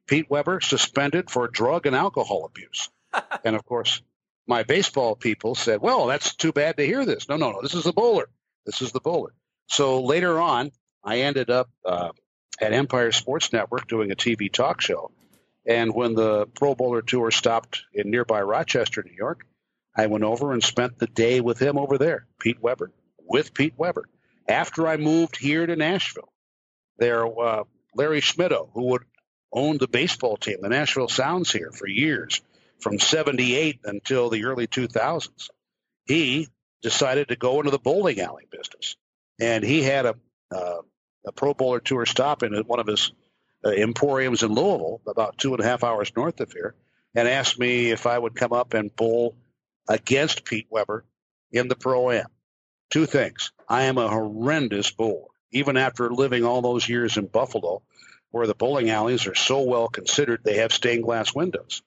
[0.08, 2.88] Pete Weber suspended for drug and alcohol abuse.
[3.44, 4.02] and of course,
[4.48, 7.28] my baseball people said, well, that's too bad to hear this.
[7.28, 7.62] No, no, no.
[7.62, 8.30] This is the bowler.
[8.66, 9.34] This is the bowler.
[9.68, 10.72] So later on,
[11.04, 12.12] I ended up uh,
[12.60, 15.12] at Empire Sports Network doing a TV talk show.
[15.66, 19.46] And when the Pro Bowler tour stopped in nearby Rochester, New York,
[19.96, 23.74] I went over and spent the day with him over there, Pete Weber, with Pete
[23.78, 24.06] Weber.
[24.48, 26.32] After I moved here to Nashville,
[26.98, 27.64] there, uh,
[27.96, 29.04] Larry Schmittou, who would
[29.52, 32.42] own the baseball team, the Nashville Sounds here for years,
[32.80, 35.50] from 78 until the early 2000s,
[36.06, 36.48] he
[36.82, 38.96] decided to go into the bowling alley business
[39.40, 40.16] and he had a
[40.52, 40.82] uh,
[41.26, 43.12] a Pro Bowler tour stop in one of his
[43.64, 46.76] uh, emporiums in Louisville, about two and a half hours north of here,
[47.14, 49.36] and asked me if I would come up and bowl
[49.88, 51.06] against Pete Weber
[51.52, 52.28] in the Pro Am.
[52.90, 57.82] Two things: I am a horrendous bowler, even after living all those years in Buffalo,
[58.32, 61.82] where the bowling alleys are so well considered they have stained glass windows.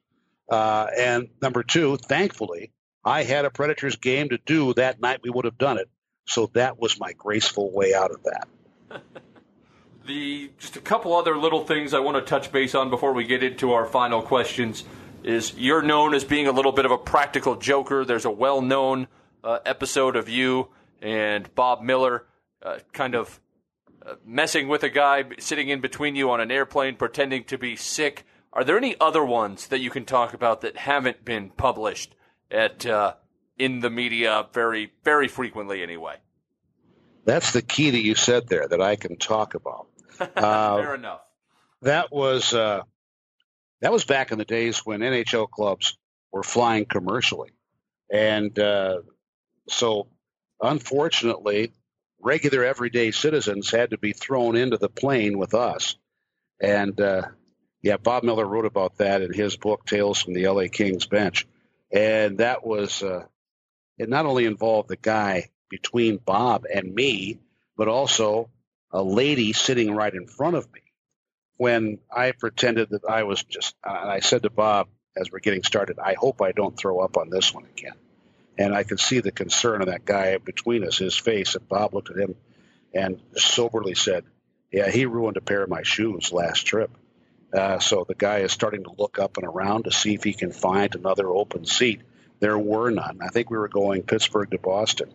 [0.51, 2.73] Uh, and number two, thankfully,
[3.05, 5.21] I had a Predators game to do that night.
[5.23, 5.89] We would have done it
[6.29, 8.49] so that was my graceful way out of that.
[10.09, 13.25] The just a couple other little things I want to touch base on before we
[13.25, 14.85] get into our final questions
[15.23, 18.07] is you're known as being a little bit of a practical joker.
[18.07, 19.09] There's a well-known
[19.45, 20.69] uh, episode of you
[21.03, 22.25] and Bob Miller
[22.63, 23.39] uh, kind of
[24.01, 27.77] uh, messing with a guy sitting in between you on an airplane pretending to be
[27.77, 28.25] sick.
[28.55, 32.15] Are there any other ones that you can talk about that haven't been published
[32.51, 33.13] at uh,
[33.59, 36.15] in the media very very frequently anyway?
[37.27, 39.87] That's the key that you said there that I can talk about.
[40.37, 41.21] Uh, Fair enough.
[41.83, 42.83] That was uh,
[43.81, 45.97] that was back in the days when NHL clubs
[46.33, 47.51] were flying commercially,
[48.13, 49.03] and uh,
[49.69, 50.09] so
[50.61, 51.73] unfortunately,
[52.21, 55.97] regular everyday citizens had to be thrown into the plane with us.
[56.61, 57.23] And uh,
[57.83, 61.47] yeah, Bob Miller wrote about that in his book Tales from the LA Kings Bench,
[61.93, 63.25] and that was uh,
[63.99, 64.09] it.
[64.09, 67.39] Not only involved the guy between Bob and me,
[67.77, 68.51] but also
[68.91, 70.81] a lady sitting right in front of me.
[71.57, 75.65] When I pretended that I was just, and I said to Bob as we're getting
[75.65, 77.95] started, I hope I don't throw up on this one again.
[78.57, 81.55] And I could see the concern of that guy between us, his face.
[81.55, 82.35] And Bob looked at him
[82.95, 84.25] and soberly said,
[84.73, 86.91] Yeah, he ruined a pair of my shoes last trip.
[87.53, 90.35] Uh, so the guy is starting to look up and around to see if he
[90.35, 92.03] can find another open seat.
[92.41, 93.21] There were none.
[93.23, 95.13] I think we were going Pittsburgh to Boston.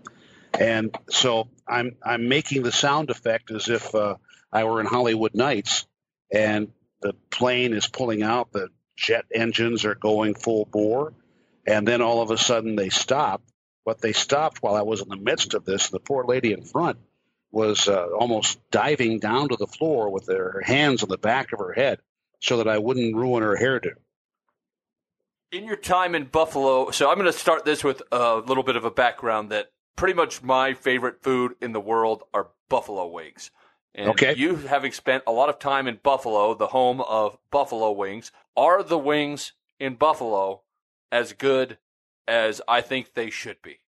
[0.59, 4.15] And so I'm I'm making the sound effect as if uh,
[4.51, 5.87] I were in Hollywood Nights,
[6.31, 8.51] and the plane is pulling out.
[8.51, 11.13] The jet engines are going full bore,
[11.65, 13.41] and then all of a sudden they stop.
[13.85, 15.89] But they stopped while I was in the midst of this.
[15.89, 16.99] The poor lady in front
[17.51, 21.59] was uh, almost diving down to the floor with her hands on the back of
[21.59, 21.99] her head
[22.39, 23.91] so that I wouldn't ruin her hairdo.
[25.51, 28.75] In your time in Buffalo, so I'm going to start this with a little bit
[28.75, 33.51] of a background that pretty much my favorite food in the world are buffalo wings.
[33.95, 34.33] And okay.
[34.35, 38.81] you having spent a lot of time in Buffalo, the home of buffalo wings, are
[38.81, 40.61] the wings in Buffalo
[41.11, 41.77] as good
[42.27, 43.79] as I think they should be?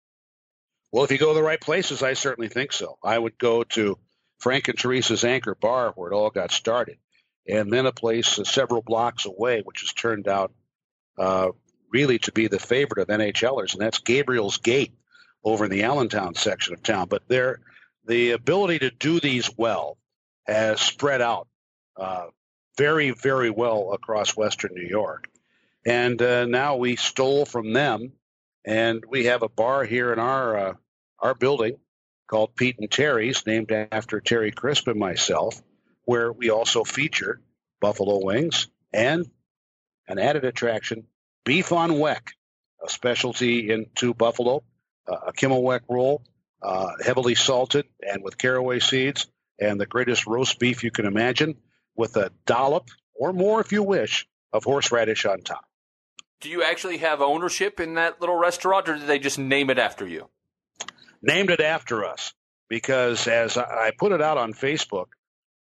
[0.91, 2.97] Well, if you go to the right places, I certainly think so.
[3.03, 3.97] I would go to
[4.37, 6.97] Frank and Teresa's Anchor Bar, where it all got started,
[7.47, 10.53] and then a place several blocks away, which has turned out
[11.17, 11.49] uh,
[11.91, 14.93] really to be the favorite of NHLers, and that's Gabriel's Gate
[15.45, 17.07] over in the Allentown section of town.
[17.07, 17.59] But there,
[18.05, 19.97] the ability to do these well
[20.45, 21.47] has spread out
[21.95, 22.25] uh,
[22.77, 25.29] very, very well across Western New York.
[25.85, 28.13] And uh, now we stole from them,
[28.65, 30.73] and we have a bar here in our uh,
[31.19, 31.77] our building
[32.27, 35.61] called Pete and Terry's, named after Terry Crisp and myself,
[36.05, 37.39] where we also feature
[37.79, 39.29] buffalo wings and
[40.07, 41.05] an added attraction,
[41.45, 42.29] beef on weck,
[42.83, 44.63] a specialty into Buffalo
[45.07, 46.23] a Kimmelweck roll,
[46.61, 49.27] uh, heavily salted and with caraway seeds,
[49.59, 51.55] and the greatest roast beef you can imagine,
[51.95, 55.65] with a dollop or more, if you wish, of horseradish on top.
[56.41, 59.79] Do you actually have ownership in that little restaurant, or did they just name it
[59.79, 60.29] after you?
[61.21, 62.33] Named it after us
[62.67, 65.07] because as I put it out on Facebook,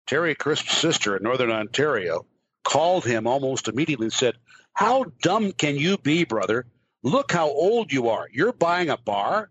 [0.07, 2.27] Terry Crisp's sister in Northern Ontario
[2.63, 4.37] called him almost immediately and said,
[4.73, 6.67] How dumb can you be, brother?
[7.05, 8.27] Look how old you are.
[8.33, 9.51] You're buying a bar?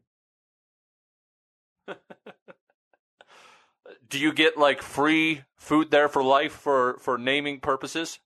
[4.10, 8.20] Do you get like free food there for life for, for naming purposes?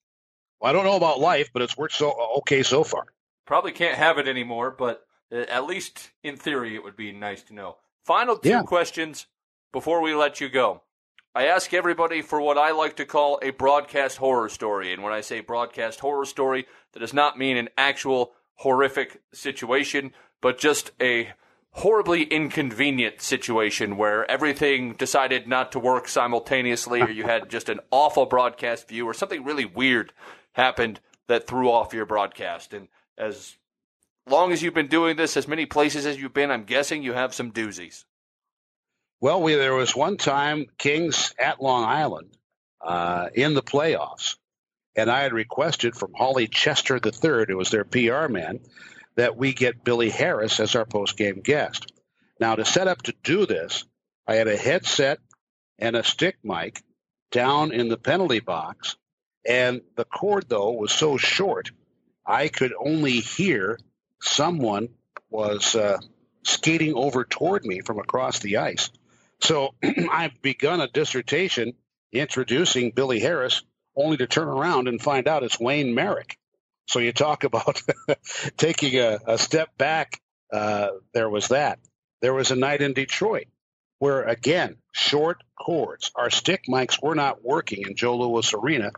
[0.62, 3.08] Well, I don't know about life, but it's worked so okay so far.
[3.46, 7.44] Probably can't have it anymore, but uh, at least in theory, it would be nice
[7.44, 7.76] to know.
[8.06, 8.64] Final two yeah.
[8.64, 9.28] questions
[9.74, 10.84] before we let you go.
[11.36, 14.94] I ask everybody for what I like to call a broadcast horror story.
[14.94, 20.12] And when I say broadcast horror story, that does not mean an actual horrific situation,
[20.42, 21.30] but just a
[21.72, 27.80] horribly inconvenient situation where everything decided not to work simultaneously, or you had just an
[27.92, 30.12] awful broadcast view, or something really weird
[30.54, 32.74] happened that threw off your broadcast.
[32.74, 32.88] And
[33.18, 33.56] as
[34.28, 37.14] long as you've been doing this, as many places as you've been, I'm guessing you
[37.14, 38.06] have some doozies.
[39.20, 42.38] Well, we, there was one time Kings at Long Island
[42.82, 44.36] uh, in the playoffs
[44.98, 48.60] and I had requested from Hawley Chester III, who was their PR man,
[49.16, 51.92] that we get Billy Harris as our post-game guest.
[52.40, 53.86] Now, to set up to do this,
[54.28, 55.20] I had a headset
[55.80, 56.82] and a stick mic
[57.32, 58.98] down in the penalty box,
[59.48, 61.72] and the cord, though, was so short,
[62.26, 63.80] I could only hear
[64.22, 64.90] someone
[65.30, 66.00] was uh,
[66.44, 68.90] skating over toward me from across the ice.
[69.40, 69.76] So
[70.12, 71.74] I've begun a dissertation
[72.12, 73.62] introducing Billy Harris
[73.98, 76.38] only to turn around and find out it's Wayne Merrick.
[76.88, 77.82] So you talk about
[78.58, 80.22] taking a, a, step back.
[80.54, 81.80] Uh, there was that.
[82.22, 83.48] There was a night in Detroit
[84.00, 86.12] where again, short cords.
[86.16, 88.92] Our stick mics were not working in Joe Louis Arena,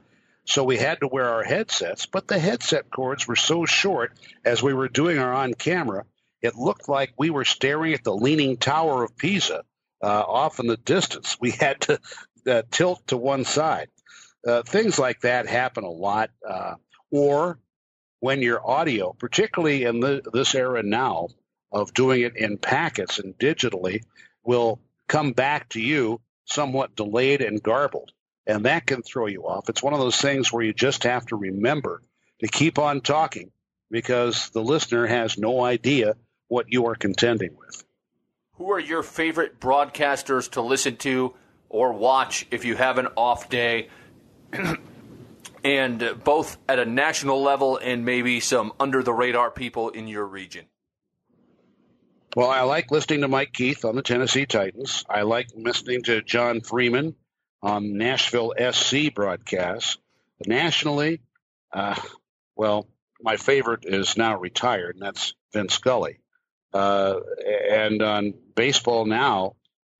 [0.45, 4.63] so we had to wear our headsets, but the headset cords were so short as
[4.63, 6.05] we were doing our on camera,
[6.41, 9.63] it looked like we were staring at the leaning tower of Pisa
[10.03, 11.37] uh, off in the distance.
[11.39, 11.99] We had to
[12.47, 13.89] uh, tilt to one side.
[14.45, 16.31] Uh, things like that happen a lot.
[16.47, 16.75] Uh,
[17.11, 17.59] or
[18.19, 21.29] when your audio, particularly in the, this era now
[21.71, 24.03] of doing it in packets and digitally,
[24.43, 28.11] will come back to you somewhat delayed and garbled
[28.49, 29.69] and that can throw you off.
[29.69, 32.01] It's one of those things where you just have to remember
[32.39, 33.51] to keep on talking
[33.91, 36.15] because the listener has no idea
[36.47, 37.83] what you are contending with.
[38.53, 41.35] Who are your favorite broadcasters to listen to
[41.69, 43.89] or watch if you have an off day?
[45.63, 50.25] and both at a national level and maybe some under the radar people in your
[50.25, 50.65] region?
[52.35, 55.03] Well, I like listening to Mike Keith on the Tennessee Titans.
[55.09, 57.15] I like listening to John Freeman
[57.61, 59.97] on Nashville SC broadcasts.
[60.45, 61.21] Nationally,
[61.73, 61.99] uh,
[62.55, 62.87] well,
[63.21, 66.19] my favorite is now retired, and that's Vin Scully.
[66.71, 67.19] Uh,
[67.69, 69.55] and on baseball now,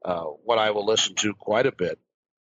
[0.06, 2.00] uh, what I will listen to quite a bit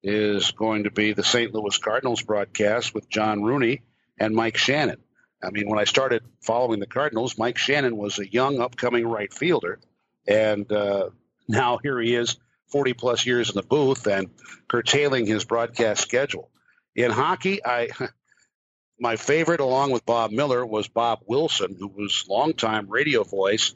[0.03, 1.53] is going to be the St.
[1.53, 3.81] Louis Cardinals broadcast with John Rooney
[4.19, 4.97] and Mike Shannon.
[5.43, 9.33] I mean, when I started following the Cardinals, Mike Shannon was a young, upcoming right
[9.33, 9.79] fielder,
[10.27, 11.09] and uh,
[11.47, 12.37] now here he is
[12.67, 14.29] 40 plus years in the booth and
[14.67, 16.49] curtailing his broadcast schedule.
[16.95, 17.89] In hockey, I
[18.99, 23.73] my favorite, along with Bob Miller, was Bob Wilson, who was longtime radio voice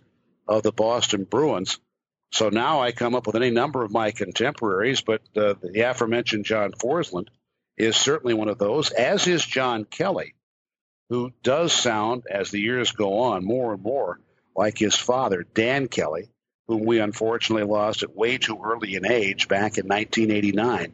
[0.47, 1.79] of the Boston Bruins.
[2.33, 6.45] So now I come up with any number of my contemporaries, but uh, the aforementioned
[6.45, 7.27] John Forslund
[7.77, 10.33] is certainly one of those, as is John Kelly,
[11.09, 14.19] who does sound, as the years go on, more and more
[14.55, 16.27] like his father, Dan Kelly,
[16.67, 20.91] whom we unfortunately lost at way too early an age back in 1989,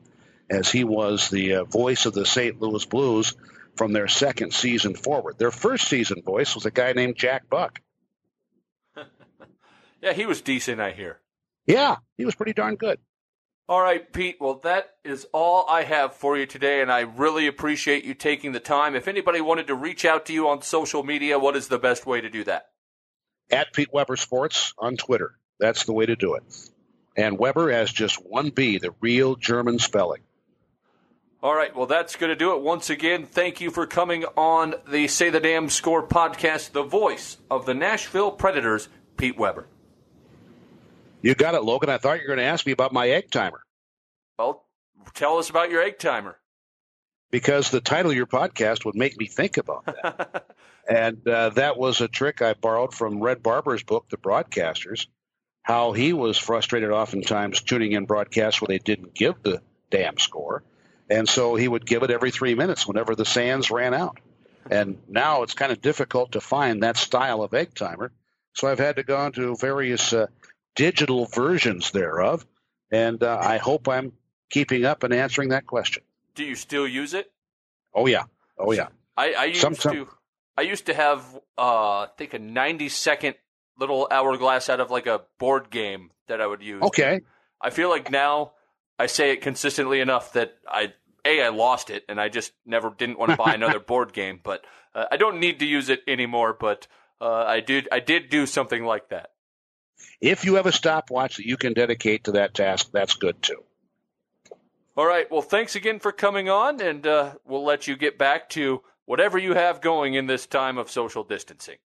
[0.50, 2.60] as he was the uh, voice of the St.
[2.60, 3.34] Louis Blues
[3.78, 5.38] from their second season forward.
[5.38, 7.80] Their first season voice was a guy named Jack Buck.
[10.02, 11.22] yeah, he was decent, I hear.
[11.70, 12.98] Yeah, he was pretty darn good.
[13.68, 14.38] All right, Pete.
[14.40, 18.54] Well, that is all I have for you today, and I really appreciate you taking
[18.54, 18.96] the time.
[18.96, 22.08] If anybody wanted to reach out to you on social media, what is the best
[22.08, 22.70] way to do that?
[23.52, 25.36] At Pete Weber Sports on Twitter.
[25.60, 26.44] That's the way to do it.
[27.16, 30.22] And Weber has just one B, the real German spelling.
[31.44, 32.64] All right, well, that's going to do it.
[32.64, 37.38] Once again, thank you for coming on the Say the Damn Score podcast, the voice
[37.52, 39.68] of the Nashville Predators, Pete Weber.
[41.22, 41.90] You got it, Logan.
[41.90, 43.62] I thought you were going to ask me about my egg timer.
[44.38, 44.66] Well,
[45.14, 46.38] tell us about your egg timer.
[47.32, 50.48] Because the title of your podcast would make me think about that.
[50.90, 55.06] and uh, that was a trick I borrowed from Red Barber's book, The Broadcasters
[55.70, 59.62] how he was frustrated oftentimes tuning in broadcasts where they didn't give the
[59.92, 60.64] damn score.
[61.12, 64.20] And so he would give it every three minutes whenever the sands ran out.
[64.72, 68.12] And now it's kind of difficult to find that style of egg timer.
[68.54, 70.26] So I've had to go into various uh,
[70.80, 72.46] digital versions thereof.
[72.90, 74.14] And uh, I hope I'm
[74.50, 76.04] keeping up and answering that question.
[76.36, 77.30] Do you still use it?
[77.94, 78.24] Oh, yeah.
[78.58, 78.88] Oh, yeah.
[79.18, 79.94] I, I used some, some...
[79.94, 80.08] to.
[80.58, 81.24] I used to have,
[81.58, 83.36] uh, I think, a 90 second
[83.78, 86.82] little hourglass out of like a board game that I would use.
[86.84, 87.22] Okay.
[87.62, 88.54] I feel like now
[88.98, 90.94] I say it consistently enough that I
[91.26, 94.40] a I lost it and I just never didn't want to buy another board game,
[94.42, 94.66] but
[94.96, 96.56] uh, I don't need to use it anymore.
[96.58, 96.88] But
[97.20, 99.32] uh, I did I did do something like that.
[100.22, 103.64] If you have a stopwatch that you can dedicate to that task, that's good too.
[104.98, 105.30] All right.
[105.32, 109.38] Well, thanks again for coming on, and uh, we'll let you get back to whatever
[109.38, 111.78] you have going in this time of social distancing.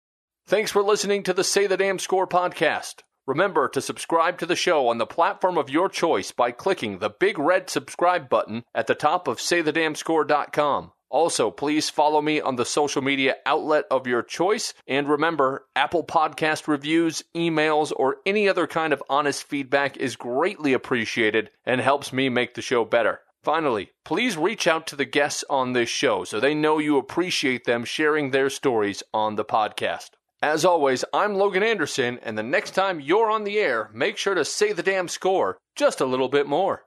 [0.46, 3.02] Thanks for listening to the Say the Damn Score podcast.
[3.26, 7.10] Remember to subscribe to the show on the platform of your choice by clicking the
[7.10, 10.92] big red subscribe button at the top of saythedamnscore.com.
[11.12, 14.72] Also, please follow me on the social media outlet of your choice.
[14.88, 20.72] And remember, Apple Podcast reviews, emails, or any other kind of honest feedback is greatly
[20.72, 23.20] appreciated and helps me make the show better.
[23.44, 27.66] Finally, please reach out to the guests on this show so they know you appreciate
[27.66, 30.12] them sharing their stories on the podcast.
[30.40, 34.34] As always, I'm Logan Anderson, and the next time you're on the air, make sure
[34.34, 36.84] to say the damn score just a little bit more.